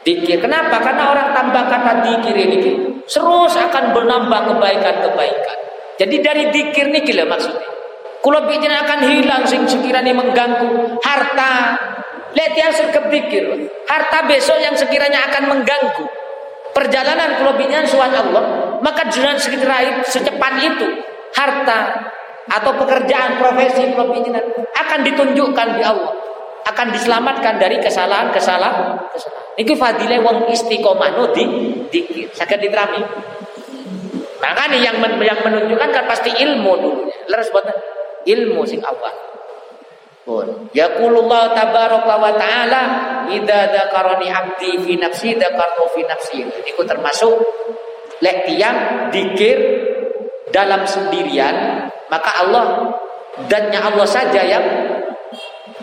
[0.05, 0.37] Dikir.
[0.37, 0.85] Kenapa?
[0.85, 2.57] Karena orang tambah kata dikir ini
[3.05, 5.59] terus akan bernambah kebaikan-kebaikan.
[5.97, 7.69] Jadi dari dikir ini gila maksudnya.
[8.25, 11.77] Kalau bikin akan hilang sing sekiranya mengganggu harta.
[12.35, 13.45] Lihat yang serkep dikir.
[13.89, 16.05] Harta besok yang sekiranya akan mengganggu
[16.75, 20.87] perjalanan kalau bikin suat Allah, maka jalan sekiranya secepat itu
[21.33, 22.11] harta
[22.51, 24.13] atau pekerjaan profesi kalau
[24.75, 26.13] akan ditunjukkan di Allah
[26.65, 29.01] akan diselamatkan dari kesalahan-kesalahan.
[29.55, 31.45] Ini fadilah wong istiqomah no di
[31.91, 32.27] dikir.
[32.35, 33.01] Sakit diterami.
[34.43, 37.17] Makanya yang men, yang menunjukkan kan pasti ilmu dulunya.
[37.31, 37.65] Leres buat
[38.27, 39.15] ilmu sing awal.
[40.25, 40.73] Pun.
[40.73, 42.83] Yaqulullah tabaraka wa ta'ala
[43.29, 46.41] idza dzakarani abdi fi nafsi dzakartu fi nafsi.
[46.45, 47.33] Iku termasuk
[48.25, 49.57] lek tiang dikir
[50.49, 52.89] dalam sendirian, maka Allah
[53.51, 54.65] dannya Allah saja yang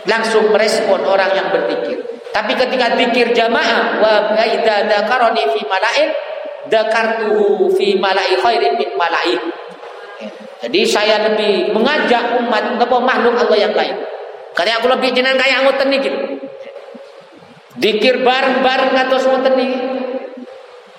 [0.06, 2.02] langsung merespon orang yang berzikir.
[2.32, 6.08] Tapi ketika zikir jamaah wa idza dzakarani fi mala'in
[6.72, 9.36] dzakartuhu fi mala'i khairin min mala'i.
[10.62, 13.96] Jadi saya lebih mengajak umat apa makhluk Allah yang lain.
[14.56, 16.10] Karena aku lebih jenengan kayak ngoten niki.
[17.82, 19.78] Dikir bareng-bareng atau ngoten niki.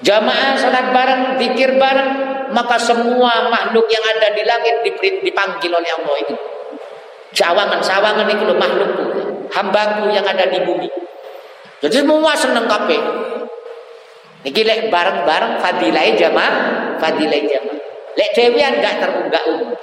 [0.03, 2.11] Jamaah salat bareng, dikir bareng,
[2.51, 4.75] maka semua makhluk yang ada di langit
[5.23, 6.35] dipanggil oleh Allah itu.
[7.33, 9.05] Sawangan-sawangan itu loh makhlukku,
[9.47, 10.91] hambaku yang ada di bumi.
[11.83, 12.95] Jadi semua seneng kape.
[14.47, 16.55] Niki lek bareng-bareng fadilai jamaah,
[16.95, 17.79] fadilai jamaah.
[18.15, 19.75] Lek dewian gak terunggak umum.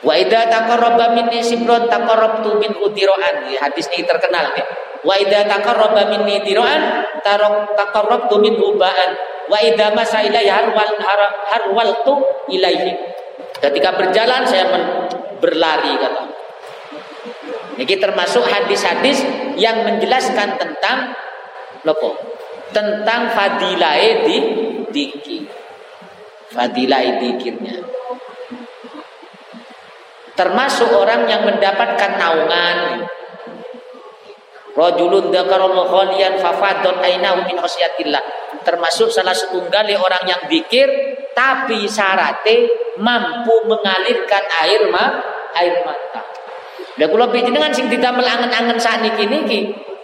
[0.00, 3.52] Wa idza taqarraba minni sibron taqarrabtu min udiroan.
[3.52, 4.64] Hadis ini terkenal ya.
[5.04, 9.12] Wa idza taqarraba minni diroan tarok taqarrabtu min ubaan.
[9.48, 10.92] Wa idza masa ilayya harwal
[11.52, 12.14] harwaltu
[12.48, 12.96] ilaihi.
[13.60, 14.72] Ketika berjalan saya
[15.40, 16.33] berlari kata
[17.74, 19.22] ini termasuk hadis-hadis
[19.58, 21.10] yang menjelaskan tentang
[21.82, 22.14] lopo,
[22.70, 24.36] tentang fadilai di
[24.94, 25.44] dikir.
[26.54, 27.82] Fadilai dikirnya.
[30.34, 33.06] Termasuk orang yang mendapatkan naungan.
[34.74, 38.22] Rajulun dzakarallahu khalian fafadot ainahu min khasyatillah.
[38.66, 40.90] Termasuk salah setunggal orang yang dikir
[41.34, 42.66] tapi syaratnya
[42.98, 45.22] mampu mengalirkan air ma
[45.54, 46.33] air mata.
[46.94, 49.26] Lah kula dengan sing didamel angen-angen saat niki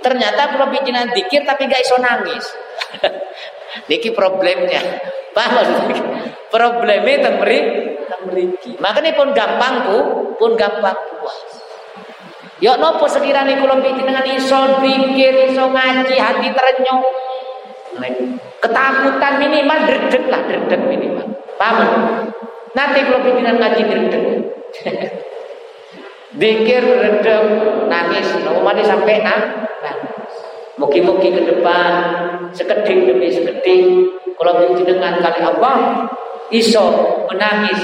[0.03, 2.45] ternyata kula pijinan dikir tapi gak iso nangis.
[3.91, 4.83] niki problemnya.
[5.37, 5.87] Paham?
[6.51, 8.73] Problemnya teng mriki, teng mriki.
[9.15, 9.99] Pun gampangku,
[10.35, 11.39] pun gampang puas.
[12.59, 17.01] Yo nopo sekiranya kula dengan iso pikir, iso ngaji, hati terenyuh.
[18.61, 21.27] Ketakutan minimal dredeg lah, dredeg minimal.
[21.57, 22.29] Paham?
[22.77, 24.25] Nanti kalau pikiran ngaji dredeg.
[26.31, 27.45] Dikir redem
[27.91, 29.41] nangis, nomane sampai nah.
[30.79, 31.93] Mugi-mugi ke depan
[32.57, 34.07] sekeding demi sekeding
[34.41, 36.09] kalau dengan kali Allah
[36.49, 36.89] iso
[37.29, 37.77] menangis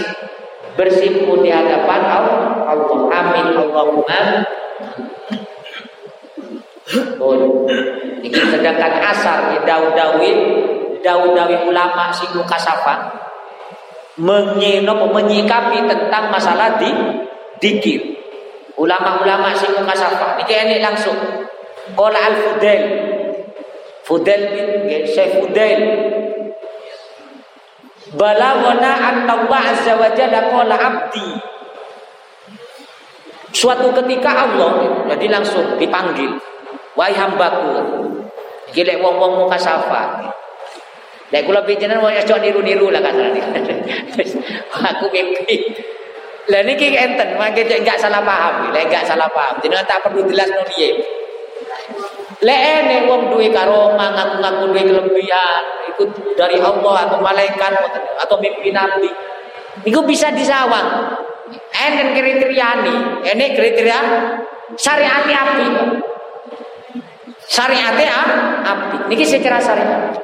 [0.73, 2.73] bersimpu di hadapan Allah.
[3.13, 4.21] Amin Allahumma.
[7.21, 7.69] Bon.
[8.25, 10.31] Ini sedangkan asar di dawi-dawi
[11.05, 13.13] dawi-dawi ulama sing kasafa
[15.13, 16.89] menyikapi tentang masalah di
[17.61, 18.15] dikir
[18.77, 21.17] ulama-ulama sing mukasafah niki enek langsung.
[21.97, 22.37] Qala al
[24.07, 24.43] fudail
[24.87, 25.81] bin Syekh fudail.
[28.17, 31.29] Balagona anna Allah azza wa jalla qala abdi.
[33.51, 34.71] Suatu ketika Allah
[35.17, 36.31] jadi langsung dipanggil.
[36.97, 37.77] Wahai hambaku
[38.73, 40.33] iki lek wong-wong mukasafah
[41.35, 43.43] Lek kula pinjenan mau aja niru-niru lah kasarane.
[44.95, 45.59] aku mimpi.
[46.47, 48.71] Lah niki enten, mangke enggak salah paham.
[48.71, 50.95] Lek enggak salah paham, jenengan tak perlu jelas no piye.
[52.47, 57.73] Lek ene wong duwe karoma ngaku-ngaku duwe kelebihan, ikut dari Allah atau malaikat
[58.23, 59.11] atau mimpi nabi.
[59.83, 61.19] Iku bisa disawang.
[61.75, 63.99] Enten kriteriane, ene kriteria
[64.79, 65.67] syariat api.
[67.47, 67.99] Syariat
[68.63, 68.97] api.
[69.11, 70.15] Niki secara syariat.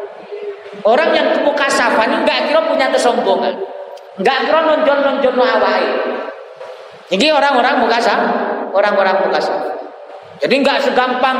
[0.83, 3.55] Orang yang mukasafah ini nggak kira punya kesombongan,
[4.21, 5.87] nggak kira nonjol-nonjol no awai.
[7.13, 8.21] Ini orang-orang mukasaf,
[8.73, 9.61] orang-orang mukasaf.
[10.41, 11.39] Jadi nggak segampang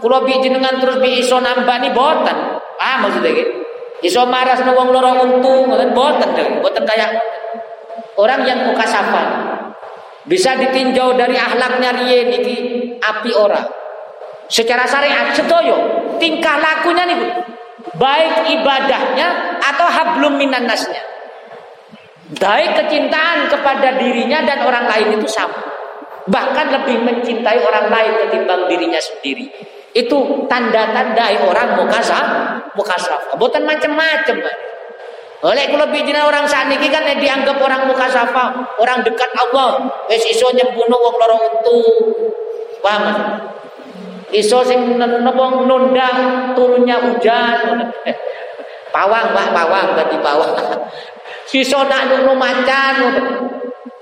[0.00, 2.36] kulo bi jenengan terus bi iso nambah nih boten.
[2.76, 3.52] Ah maksudnya gitu.
[4.04, 7.16] Iso marah sama wong loro untung, kan boten boten kayak
[8.20, 9.56] orang yang mukasafah.
[10.26, 12.56] Bisa ditinjau dari ahlaknya riye niki
[13.00, 13.62] api ora.
[14.46, 15.74] Secara syariat setoyo
[16.22, 17.18] tingkah lakunya nih
[17.96, 21.15] baik ibadahnya atau hablum minan nasnya.
[22.26, 25.62] Baik kecintaan kepada dirinya dan orang lain itu sama.
[26.26, 29.46] Bahkan lebih mencintai orang lain ketimbang dirinya sendiri.
[29.94, 32.18] Itu tanda-tanda orang mukasa,
[32.74, 33.38] mukasaf.
[33.38, 34.42] Bukan macam-macam.
[35.46, 39.86] Oleh kalau bijina orang saat ini kan dianggap orang mukasafa, orang dekat Allah.
[40.10, 41.78] Wes iso nyembunuh wong loro untu.
[42.82, 43.38] Paham?
[44.34, 46.10] Iso sing nembong nunda
[46.58, 47.86] turunnya hujan.
[48.96, 50.56] Pawang, Pak, pawang berarti pawang.
[51.46, 52.94] Siso nak nunggu macan.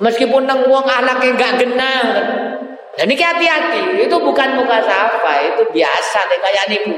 [0.00, 2.04] Meskipun nang wong alake enggak genah.
[2.94, 6.94] Dan ini hati-hati, itu bukan muka safa, itu biasa deh kayak niku.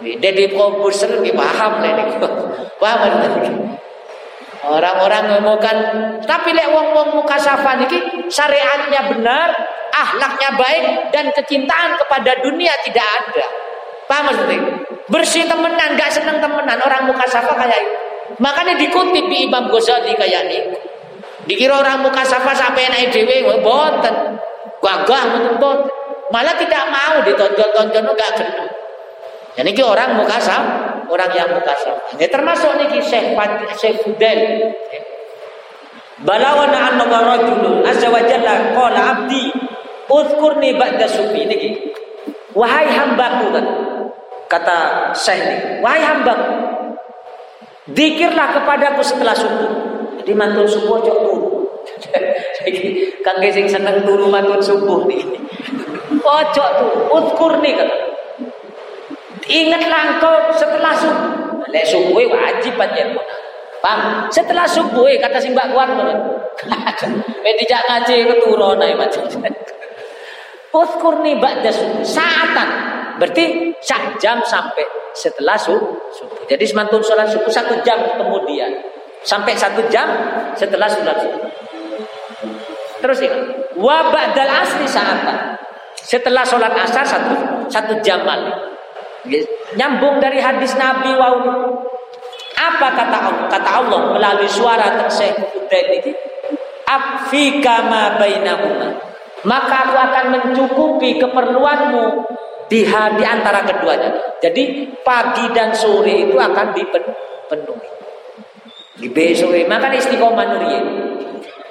[0.00, 2.28] Dedi komputer lebih paham lah niku.
[2.80, 3.00] Paham
[4.60, 5.76] Orang-orang ngomongkan,
[6.28, 9.48] tapi lek wong-wong muka safa niki syariatnya benar,
[9.88, 10.84] ahlaknya baik
[11.16, 13.46] dan kecintaan kepada dunia tidak ada.
[14.04, 14.60] Paham maksudnya?
[15.08, 18.09] Bersih temenan, gak seneng temenan orang muka safa kayak itu.
[18.38, 20.58] Makanya dikutip di Imam Ghazali kayak ini.
[21.48, 24.38] Dikira orang muka safa sampai naik dewe, boten.
[24.80, 25.76] Gagah betul
[26.30, 28.64] Malah tidak mau ditonjol-tonjol gak kena.
[29.58, 32.14] Jadi ini orang muka safa orang yang mukasaf.
[32.14, 33.34] Ini termasuk niki Syekh
[33.74, 34.70] Syekh Fudel.
[36.22, 39.50] Balawana anna rajulun azza wa jalla qala abdi
[40.06, 41.70] uzkurni ba'da sufi niki.
[42.54, 43.66] Wahai hambaku kan
[44.46, 44.78] kata
[45.18, 46.50] Syekh ini, wahai hambaku
[47.88, 49.70] Dikirlah kepadaku setelah subuh.
[50.20, 51.48] Jadi mantul subuh ojo turu.
[53.24, 55.24] Kang sing seneng turu mantul subuh nih.
[56.20, 57.96] Ojo turu, uzkurni kata.
[59.48, 61.64] Ingatlah engkau setelah subuh.
[61.72, 63.16] Lek subuh wajib aja.
[63.80, 64.28] Paham?
[64.28, 66.14] Setelah subuh kata si Mbak Kuat ngono.
[67.40, 69.24] Eh tidak ngaji keturun ae macam.
[70.70, 72.04] Uzkurni ba'da subuh.
[72.04, 72.99] Saatan.
[73.20, 74.80] Berarti sak jam sampai
[75.12, 75.92] setelah subuh.
[76.48, 78.72] Jadi semantun sholat subuh satu jam kemudian.
[79.20, 80.08] Sampai satu jam
[80.56, 81.44] setelah sholat subuh.
[83.04, 83.40] Terus ini.
[83.76, 85.60] Wa ba'dal asri saatan.
[86.00, 88.56] Setelah sholat asar satu satu jam balik.
[89.76, 91.36] Nyambung dari hadis Nabi wow.
[92.56, 93.46] Apa kata Allah?
[93.52, 96.12] Kata Allah melalui suara tersebut ini.
[96.88, 98.16] Afika ma.
[99.40, 102.06] Maka aku akan mencukupi keperluanmu
[102.70, 104.38] di, di antara keduanya.
[104.38, 107.90] Jadi pagi dan sore itu akan dipenuhi.
[109.00, 110.80] Di besok, maka istiqomah nuriye.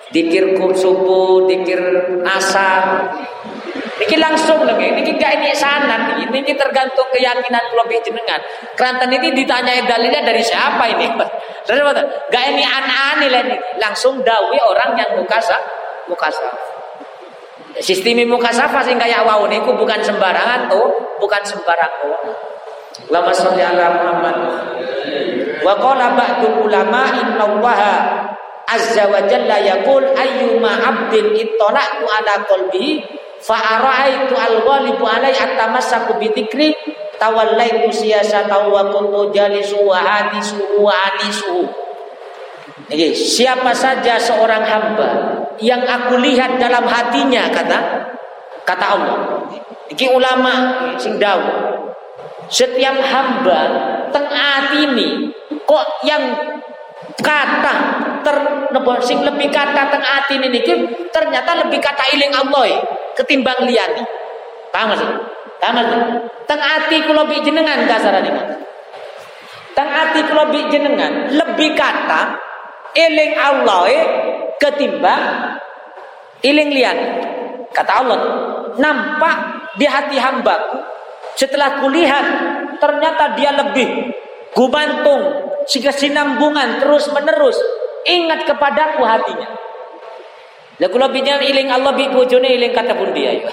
[0.09, 1.77] Dikir subuh, dikir
[2.25, 3.13] asar,
[3.99, 8.39] Niki langsung lagi, niki gak ini sana, niki tergantung keyakinan lebih jenengan.
[8.71, 11.11] Kerantan ini ditanya dalilnya dari siapa ini?
[12.33, 15.59] Gak ini an-an ini, langsung dawi orang yang mukasa,
[16.07, 16.78] mukasa.
[17.77, 20.89] Sistem mukasafah sih kayak wow niku bukan sembarangan tuh,
[21.21, 22.17] bukan sembarang tuh.
[23.13, 24.35] Lama sholli ala Muhammad.
[25.61, 27.79] Wa qala ba'dul ulama inna Allah
[28.65, 36.75] azza wa jalla yaqul ayyuma 'abdin ittala'tu ala qalbihi Fa'ara'aitu al-ghalibu alai atamassaku bidzikri
[37.15, 41.71] tawallaitu siyasata wa kuntu jalisu wa hadisu wa anisu.
[43.13, 45.09] Siapa saja seorang hamba
[45.61, 47.79] yang aku lihat dalam hatinya kata
[48.65, 49.17] kata Allah.
[49.93, 50.53] Iki ulama
[50.97, 51.85] sing dawuh.
[52.49, 53.59] Setiap hamba
[54.09, 55.29] tengah ini
[55.69, 56.33] kok yang
[57.21, 57.75] kata
[58.25, 58.37] ter
[59.05, 60.73] sing lebih kata teng ati niki
[61.13, 62.81] ternyata lebih kata iling Allah.
[63.13, 63.99] ketimbang liyani.
[64.71, 65.09] Paham maksud?
[65.59, 66.01] Paham maksud?
[66.47, 68.41] Teng ati kula jenengan kasaran ini.
[69.75, 72.48] Teng ati kula jenengan lebih kata
[72.95, 73.99] eling Allah e
[74.57, 75.23] ketimbang
[76.43, 77.07] eling liyani.
[77.69, 78.19] Kata Allah,
[78.81, 79.35] nampak
[79.77, 80.81] di hati hambaku
[81.37, 82.25] setelah kulihat
[82.81, 84.11] ternyata dia lebih
[84.51, 87.55] gumantung sinambungan terus menerus
[88.09, 89.49] ingat kepadaku hatinya.
[90.79, 93.51] Lah kula pinjam iling Allah bi bojone iling kata pun dia ayo.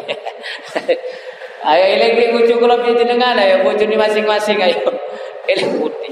[1.74, 4.78] ayo iling bi bojo kula bi jenengan ayo bojone masing-masing ayo.
[5.50, 6.10] Iling putih.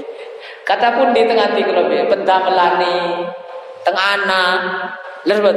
[0.65, 3.21] Kata pun di tengah hati kula bi melani
[3.85, 4.59] tengah anak.
[5.25, 5.53] Lha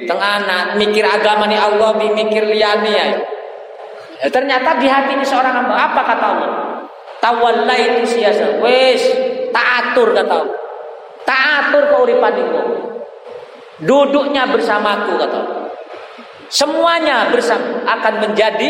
[0.00, 3.20] Tengah anak mikir agama ni Allah mikir liyane ayo.
[4.20, 6.50] Ya, ternyata di hati ini seorang hamba apa kata Allah?
[7.20, 8.58] Tawalla itu siasa.
[8.64, 9.00] Wes,
[9.52, 10.58] tak atur kata Allah.
[11.24, 12.60] Tak atur keuripan itu.
[13.80, 15.40] Duduknya bersamaku kata
[16.50, 18.68] Semuanya bersama akan menjadi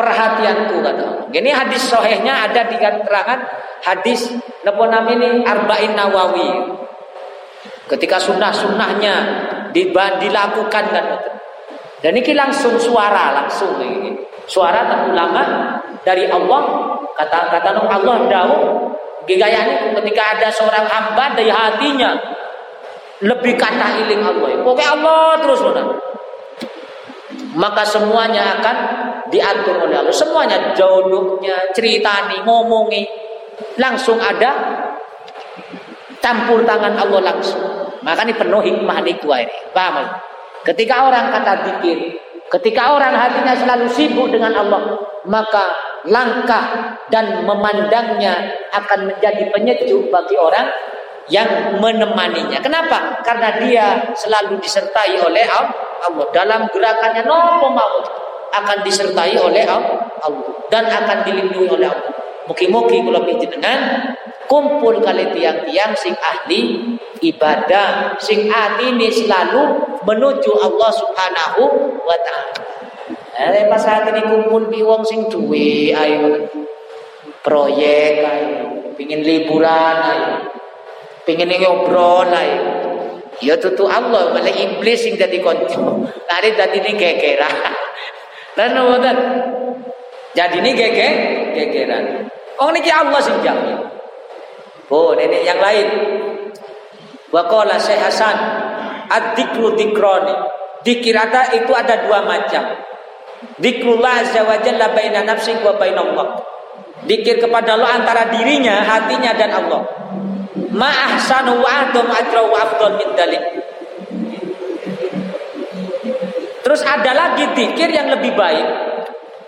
[0.00, 3.40] perhatianku kata Ini hadis sohehnya ada di keterangan
[3.84, 4.32] hadis
[4.64, 6.50] napa ini Arba'in Nawawi.
[7.84, 9.14] Ketika sunnah-sunnahnya
[9.76, 11.06] dilakukan dan
[12.00, 14.16] dan ini langsung suara langsung ini.
[14.48, 15.42] Suara tak ulama
[16.02, 16.62] dari Allah
[17.14, 18.90] kata kata Allah daun
[19.28, 22.18] gaya ketika ada seorang hamba dari hatinya
[23.20, 24.64] lebih kata iling Allah.
[24.64, 25.86] Pokoknya Allah terus benar.
[27.56, 28.76] Maka semuanya akan
[29.30, 30.14] diatur oleh Allah.
[30.14, 33.06] Semuanya jodohnya, ceritani, ngomongi
[33.78, 34.50] langsung ada
[36.20, 37.62] campur tangan Allah langsung.
[38.00, 39.56] Maka ini penuh hikmah tua ini.
[39.74, 40.06] Paham?
[40.64, 42.20] Ketika orang kata dikir,
[42.52, 45.72] ketika orang hatinya selalu sibuk dengan Allah, maka
[46.04, 50.68] langkah dan memandangnya akan menjadi penyejuk bagi orang
[51.28, 52.58] yang menemaninya.
[52.60, 53.20] Kenapa?
[53.24, 53.86] Karena dia
[54.16, 55.89] selalu disertai oleh Allah.
[56.32, 57.96] Dalam gerakannya nopo mau
[58.50, 60.10] akan disertai oleh Allah
[60.72, 62.14] dan akan dilindungi oleh Allah.
[62.50, 64.10] Mugi-mugi kula dengan
[64.50, 71.62] kumpul kali tiang-tiang sing ahli ibadah, sing ahli ini selalu menuju Allah Subhanahu
[72.02, 72.58] wa taala.
[73.38, 76.50] Eh pas saat ini kumpul bi wong sing duwe ayo
[77.40, 80.50] proyek ayo pingin liburan ayo
[81.24, 82.44] pengen ngobrol lah
[83.40, 83.56] ya.
[83.56, 85.80] Tutu Allah malah iblis sing dadi kanca.
[86.28, 87.54] Lari dadi ni gegeran.
[88.60, 89.18] Lan.
[90.36, 91.08] Jadi ini gege
[91.56, 92.28] gegeran.
[92.60, 93.80] Oh niki Allah sing jamin.
[94.92, 95.88] Oh nenek yang lain.
[97.30, 98.36] Wa qala Syekh Hasan
[99.10, 100.34] ad-dzikru dzikrani.
[100.80, 102.64] Dzikir ada itu ada dua macam.
[103.60, 106.40] Dzikrullah azza wa jalla baina nafsi wa baina Allah.
[107.04, 109.82] Dikir kepada Allah antara dirinya, hatinya dan Allah
[110.74, 113.42] ma ahsanu wa adum ajra wa afdal min dalik.
[116.60, 118.66] Terus ada lagi dikir yang lebih baik.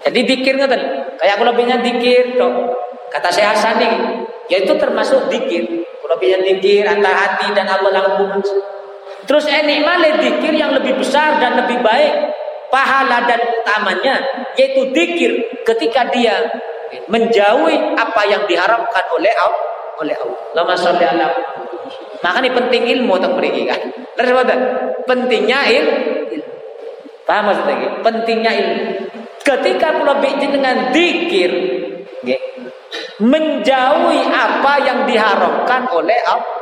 [0.02, 0.82] Jadi dikir ngoten.
[1.22, 2.74] Kayak kalau punya dikir toh.
[3.12, 5.84] Kata saya Hasan ini, yaitu termasuk dikir.
[6.00, 8.42] Kalau punya dikir antara hati dan Allah langsung.
[9.28, 12.34] Terus enik malah dikir yang lebih besar dan lebih baik
[12.72, 14.16] pahala dan utamanya
[14.56, 16.40] yaitu dikir ketika dia
[17.12, 20.40] menjauhi apa yang diharapkan oleh Allah oleh Allah.
[20.56, 21.28] Lama sholli ala
[22.22, 23.80] Maka ini penting ilmu untuk pergi kan.
[24.14, 24.46] Terus
[25.02, 25.98] Pentingnya ilmu.
[27.26, 27.98] Paham maksudnya?
[28.02, 28.82] Pentingnya ilmu.
[29.42, 31.50] Ketika kula dengan dikir,
[33.18, 36.60] menjauhi apa yang diharamkan oleh Allah.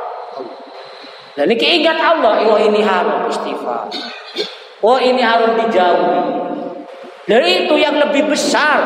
[1.37, 3.87] Dan ini ingat Allah, oh ini haram istighfar.
[4.81, 6.21] Oh ini harus dijauhi.
[7.29, 8.81] Dari itu yang lebih besar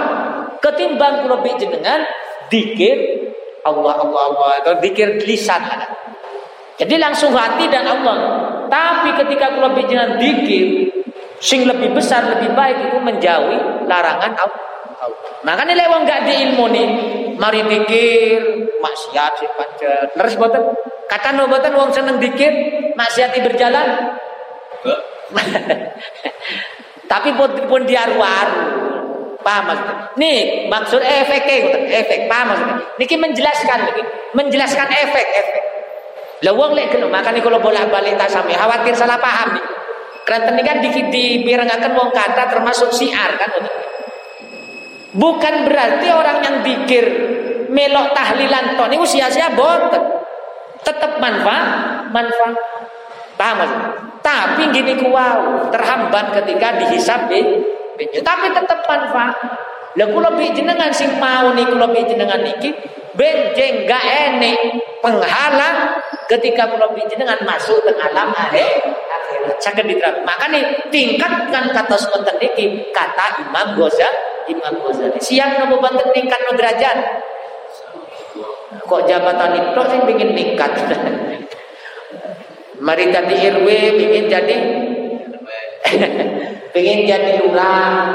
[0.60, 2.04] ketimbang kula dengan
[2.52, 2.96] dikir
[3.66, 4.49] Allah Allah Allah.
[4.61, 5.61] Itu zikir lisan.
[6.78, 8.18] Jadi langsung hati dan Allah.
[8.70, 10.93] Tapi ketika kula dengan zikir
[11.41, 14.63] sing lebih besar lebih baik itu menjauhi larangan Allah.
[15.45, 16.89] Makanya lewat nggak di ilmu nih.
[17.36, 18.39] Mari dikir
[18.80, 20.63] maksiat sih pancet terus boten?
[21.11, 22.51] Kata no boten wong seneng dikir
[22.95, 24.16] maksiat berjalan.
[27.11, 28.95] Tapi pun, pun diaru-aru
[29.46, 29.96] Paham maksudnya?
[30.18, 32.82] Nih, maksud efeknya efek paham maksudnya?
[32.98, 34.02] Niki menjelaskan lagi,
[34.34, 35.64] menjelaskan efek-efek.
[36.41, 39.66] Lawang lek kena makanya kalau bolak-balik tak sampai khawatir salah paham nih.
[40.26, 40.89] Karena ini kan di,
[41.46, 43.54] di akan wong kata termasuk siar kan
[45.14, 47.06] Bukan berarti orang yang dikir
[47.70, 50.02] melok tahlilan ton itu sia-sia boten.
[50.82, 52.58] Tetap manfaat, manfaat.
[53.38, 53.89] Paham maksudnya?
[54.26, 57.39] Tapi gini kuau terhambat ketika dihisap di
[57.98, 59.38] tapi tetap manfaat.
[59.96, 62.68] Lah kula jenengan sing mau nih kula jenengan niki
[63.16, 64.60] benjeng gak enek
[65.00, 69.56] penghalang ketika kula jenengan masuk ke alam akhir akhirat.
[69.64, 70.28] Saged diterang.
[70.28, 74.52] Makanya tingkatkan kata wonten niki kata Imam Ghazali.
[74.52, 75.16] Imam Ghazali.
[75.24, 77.24] Siang nopo banten tingkat no derajat.
[78.86, 80.72] Kok jabatan itu sih bikin tingkat.
[82.86, 84.56] Mari tadi RW ingin jadi
[86.77, 88.13] ingin jadi lurah.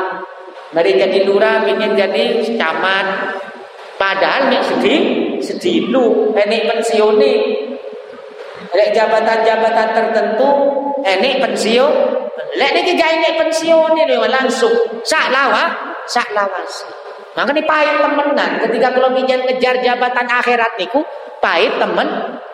[0.71, 2.23] Mari jadi lurah ingin jadi
[2.55, 3.07] camat.
[3.99, 5.01] Padahal nek sedih
[5.45, 7.35] sedih lu, ini pensiuni.
[8.71, 10.51] Lek jabatan-jabatan tertentu
[11.03, 11.95] ini pensiun.
[12.55, 15.75] Lek niki gak ini pensiun ini langsung sak lawa,
[16.07, 16.87] sak lawas.
[17.35, 21.03] Maka ini pahit temenan ketika kalau ingin ngejar jabatan akhirat niku
[21.39, 22.09] pahit temen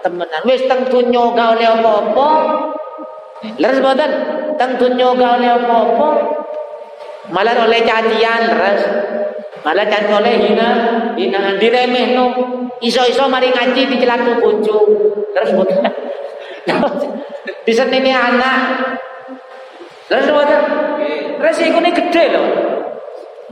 [0.04, 0.40] temenan.
[0.44, 2.28] Wis teng dunyo oleh apa-apa.
[3.60, 4.10] Leres boten?
[4.56, 6.08] Teng dunyo oleh apa-apa.
[7.30, 8.82] Malah oleh cacian leres.
[9.66, 10.68] Malah can oleh hina,
[11.18, 12.26] hina diremehno.
[12.78, 14.78] Iso-iso mari ngaji dicelatu bojo.
[15.34, 15.82] Terus boten.
[17.66, 18.60] Diseneni anak.
[20.06, 20.60] Terus boten.
[21.42, 22.46] Resikone gede loh.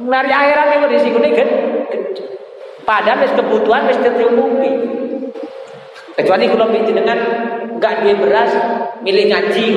[0.07, 1.57] Mari akhirat itu resikone gede.
[2.85, 4.71] Padahal wis kebutuhan wis tercukupi.
[6.15, 7.19] Kecuali kalau dengan
[7.75, 8.53] enggak dia beras
[9.03, 9.69] milih ngaji,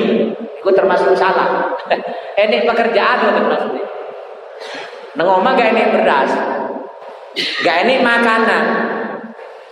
[0.68, 1.72] itu termasuk salah.
[2.36, 3.72] Ini pekerjaan itu termasuk.
[5.16, 6.30] Nang gak ini beras.
[7.66, 8.64] Gak ini makanan.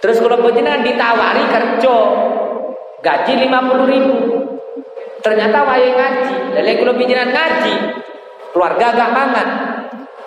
[0.03, 1.97] Terus kalau penjenengan ditawari kerja
[3.05, 4.17] gaji 50 ribu.
[5.23, 6.35] Ternyata wae ngaji.
[6.59, 7.75] Lalu kalau penjenengan ngaji,
[8.51, 9.49] keluarga gak mangan.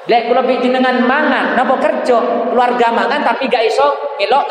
[0.08, 2.18] Lek kalau dengan mangan, napa kerja,
[2.50, 4.46] keluarga mangan tapi gak iso nggak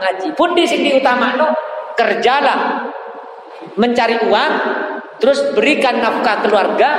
[0.00, 0.28] ngaji.
[0.36, 1.48] Pun di sini utama no
[1.96, 2.86] kerjalah
[3.80, 4.52] mencari uang,
[5.22, 6.90] terus berikan nafkah keluarga,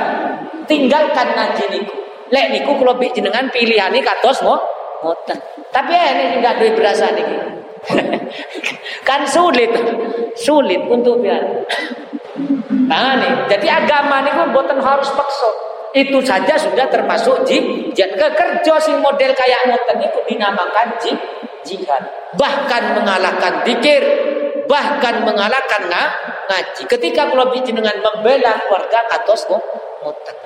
[0.64, 1.94] tinggalkan ngaji niku.
[2.32, 4.56] Lek niku kalau jenengan pilihane kados mo
[5.04, 5.36] ngoten.
[5.68, 7.36] Tapi ya ini enggak duwe berasa niki.
[9.08, 9.68] kan sulit.
[10.32, 11.36] Sulit untuk ya.
[12.88, 15.50] Nah, nih, jadi agama niku mboten harus paksa.
[15.94, 18.16] Itu saja sudah termasuk jihad.
[18.16, 20.96] Kerja sing model kayak ngoten itu dinamakan
[21.62, 22.02] jihad.
[22.34, 24.02] Bahkan mengalahkan dikir,
[24.66, 25.86] bahkan mengalahkan
[26.48, 26.82] ngaji.
[26.88, 30.36] Ketika kalau dengan membela keluarga kados ngoten.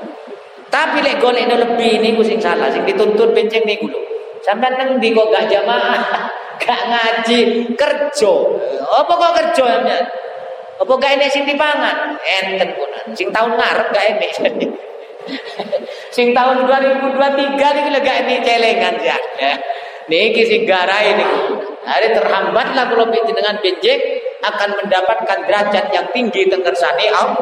[0.69, 4.01] Tapi lek golek lebih ini sing salah, sing dituntut penceng niku lho.
[4.45, 6.29] Sampai neng di kok gak jamaah,
[6.63, 8.35] gak ngaji, kerja.
[8.85, 9.99] Apa kok kerja ya?
[10.79, 12.15] Apa gak enek sing dipangan?
[12.23, 12.91] Enten pun.
[13.17, 14.33] Sing tahun ngarep gak enek.
[16.17, 19.19] sing tahun 2023 niki lek gak enek celengan ya.
[20.07, 21.65] Niki sing garai niku.
[21.89, 27.39] Hari terhambatlah kalau dengan benjek akan mendapatkan derajat yang tinggi tenggersani Allah.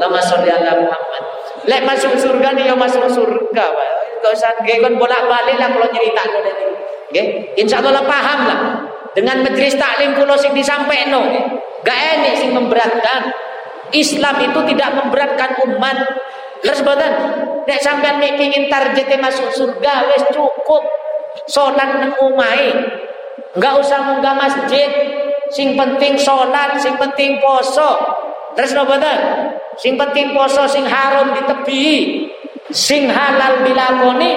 [0.00, 1.22] Lama sholli Muhammad.
[1.68, 3.90] Lek masuk surga nih, yo masuk surga, Pak.
[4.20, 6.68] Enggak usah kon bolak-balik lah kalau cerita ngono niku.
[7.10, 8.60] Nggih, insyaallah paham lah.
[9.10, 11.10] Dengan majelis taklim kula sing disampaikan,
[11.82, 13.32] gak enek sing memberatkan.
[13.90, 15.98] Islam itu tidak memberatkan umat.
[16.62, 17.12] Terus boten,
[17.66, 20.84] nek sampean mek pengin targete masuk surga wis cukup
[21.50, 22.70] salat nang omahe.
[23.56, 24.90] Enggak usah munggah masjid.
[25.50, 27.98] Sing penting salat, sing penting poso.
[28.54, 29.18] Terus boten?
[29.78, 32.26] Sing penting poso sing haram ditepi,
[32.70, 34.30] sing halal dilakoni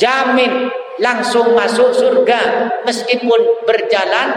[0.00, 2.40] jamin langsung masuk surga
[2.84, 4.36] meskipun berjalan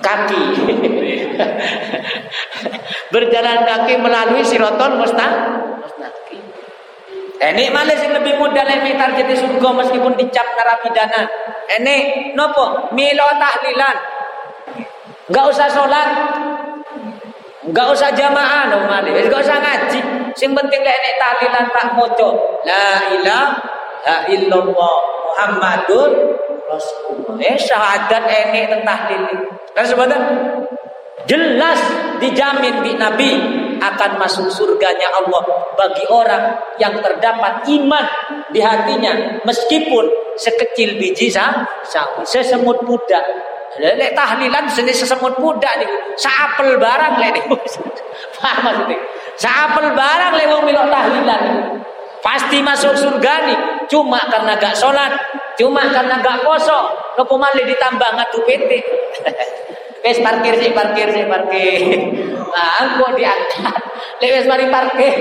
[0.00, 0.44] kaki.
[3.14, 5.52] berjalan kaki melalui sirotol mustaqim.
[7.42, 11.26] Ini malah sing lebih mudah lebih target di surga meskipun dicap narapidana.
[11.74, 11.96] Ini
[12.38, 13.96] nopo milo tahlilan.
[15.30, 16.08] Enggak usah sholat,
[17.62, 20.00] Enggak usah jamaah no mali, enggak usah ngaji.
[20.34, 22.30] Sing penting lek nek tahlilan tak maca.
[22.66, 24.96] La ilaha illallah
[25.30, 26.10] Muhammadur
[26.66, 27.38] Rasulullah.
[27.38, 29.22] Eh syahadat enek tentang tahlil.
[29.78, 30.20] Kan sebentar
[31.30, 31.78] jelas
[32.18, 33.30] dijamin di Nabi
[33.78, 35.42] akan masuk surganya Allah
[35.78, 38.06] bagi orang yang terdapat iman
[38.50, 43.22] di hatinya meskipun sekecil biji sawi sesemut budak
[43.80, 45.88] Lek tahlilan jenis sesemut muda nih.
[46.20, 47.44] Saapel barang lek nih.
[48.36, 48.98] Paham maksudnya?
[49.40, 51.42] Saapel barang lek wong milok tahlilan.
[52.20, 53.58] Pasti masuk surga nih.
[53.88, 55.16] Cuma karena gak sholat.
[55.56, 56.92] Cuma karena gak poso.
[57.16, 58.70] Nopo malih ditambah ngatu PT.
[60.04, 61.80] Wes parkir sih, parkir sih, parkir.
[62.52, 63.80] Nah, kok diangkat.
[64.20, 65.16] Lek wes mari parkir.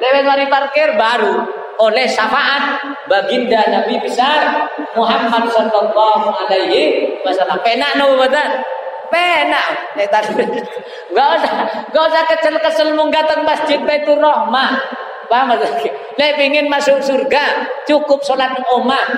[0.00, 2.78] Lek wes mari parkir baru oleh syafaat
[3.10, 7.58] baginda Nabi besar Muhammad sallallahu alaihi wasallam.
[7.66, 8.62] Penak no badan.
[9.10, 9.98] Penak.
[9.98, 10.46] Nek tadi
[11.10, 11.52] enggak usah
[11.90, 14.78] enggak usah kecel-kecel munggah teng Masjid Baitur Rahmah.
[15.26, 15.56] Paham?
[16.18, 19.16] Nek pengin masuk surga, cukup sholat omah.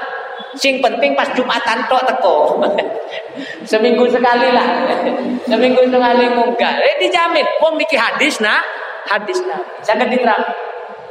[0.54, 2.62] Sing penting pas Jumatan tok teko.
[3.70, 4.86] Seminggu sekali lah.
[5.50, 6.78] Seminggu sekali munggah.
[6.78, 8.62] Eh dijamin wong niki hadis nah,
[9.10, 9.58] hadis nah.
[9.82, 10.42] Saged diterang.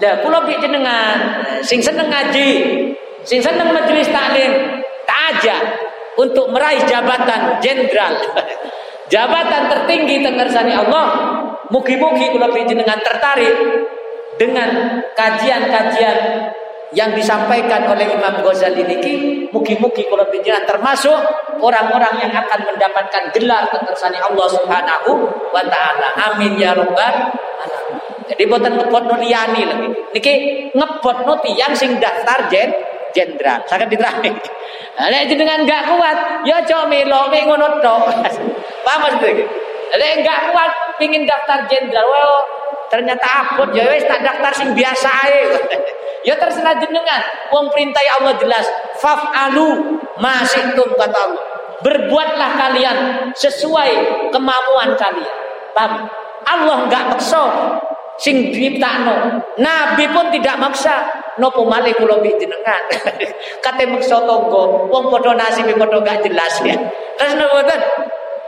[0.01, 1.17] Lah kula pik jenengan
[1.61, 2.49] sing seneng ngaji,
[3.23, 5.57] sing seneng majelis taklim, tak aja
[6.17, 8.13] untuk meraih jabatan jenderal.
[9.13, 11.05] jabatan tertinggi tengersani Allah.
[11.71, 13.55] Mugi-mugi kula pik jenengan tertarik
[14.37, 16.17] dengan kajian-kajian
[16.93, 19.13] yang disampaikan oleh Imam Ghazali niki
[19.49, 21.17] mugi-mugi kalau penjenengan termasuk
[21.61, 25.11] orang-orang yang akan mendapatkan gelar ketersani Allah Subhanahu
[25.49, 26.07] wa taala.
[26.33, 28.12] Amin ya rabbal alamin.
[28.33, 29.87] Jadi ngebot no liyani lagi.
[30.17, 30.33] Niki
[30.73, 32.73] ngebot no tiyang sing daftar jen
[33.13, 33.61] jenderal.
[33.69, 34.33] Saged diterangke.
[34.97, 36.17] Nah, nek jenengan enggak kuat,
[36.49, 38.09] ya aja melo mek ngono tok.
[38.85, 39.45] Paham maksudnya?
[39.93, 42.33] Nek enggak kuat pingin daftar jenderal, well,
[42.89, 45.41] ternyata abot ya wis tak daftar sing biasa ae.
[46.23, 47.19] Ya terserah jenengan.
[47.51, 48.63] Wong perintah Allah jelas.
[49.03, 51.43] Faf'alu masyitum kata Allah.
[51.83, 52.97] Berbuatlah kalian
[53.35, 53.91] sesuai
[54.31, 55.35] kemampuan kalian.
[55.75, 56.07] Paham?
[56.47, 57.43] Allah enggak maksa
[58.17, 59.41] sing diptakno.
[59.57, 61.23] Nabi pun tidak maksa.
[61.41, 62.83] Nopo malih kula jenengan.
[63.63, 66.77] Kate maksa tonggo, wong padha nasib padha gak jelas ya.
[67.17, 67.57] Terus nopo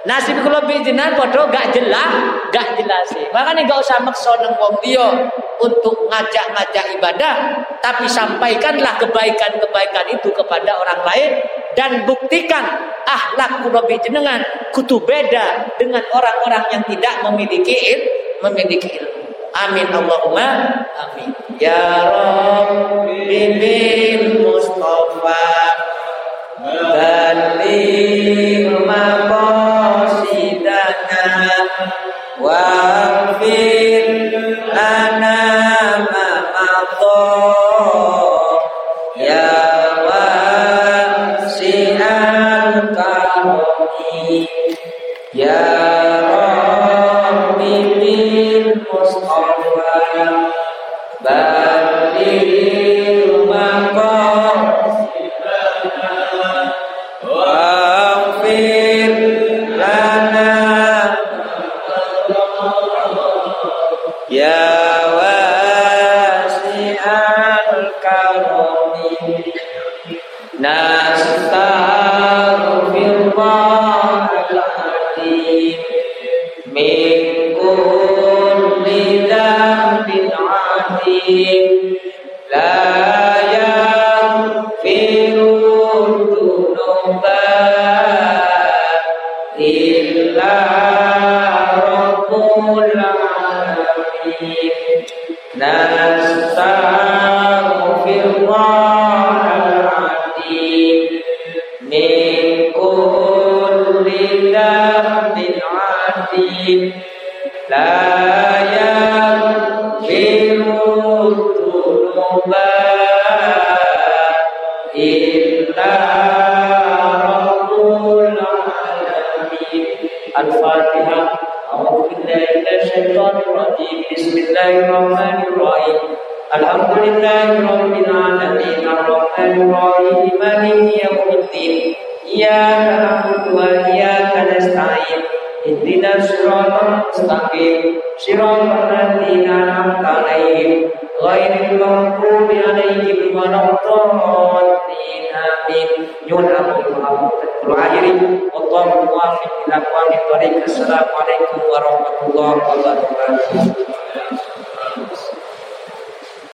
[0.06, 2.14] Nasib kula jenengan padha gak jelas,
[2.54, 3.10] gak jelas.
[3.34, 7.34] Makanya gak usah maksa nang wong liya untuk ngajak-ngajak ibadah,
[7.82, 11.32] tapi sampaikanlah kebaikan-kebaikan itu kepada orang lain
[11.74, 12.62] dan buktikan
[13.10, 18.10] akhlak kula jenengan kudu beda dengan orang-orang yang tidak memiliki ilmu,
[18.46, 19.25] memiliki ilmu.
[19.56, 20.48] Amin Allahumma
[21.00, 21.32] amin.
[21.64, 21.80] Ya
[22.12, 25.48] Rabbi bil Mustafa
[26.92, 29.96] Baligh maqasidana
[32.44, 32.85] Waghfir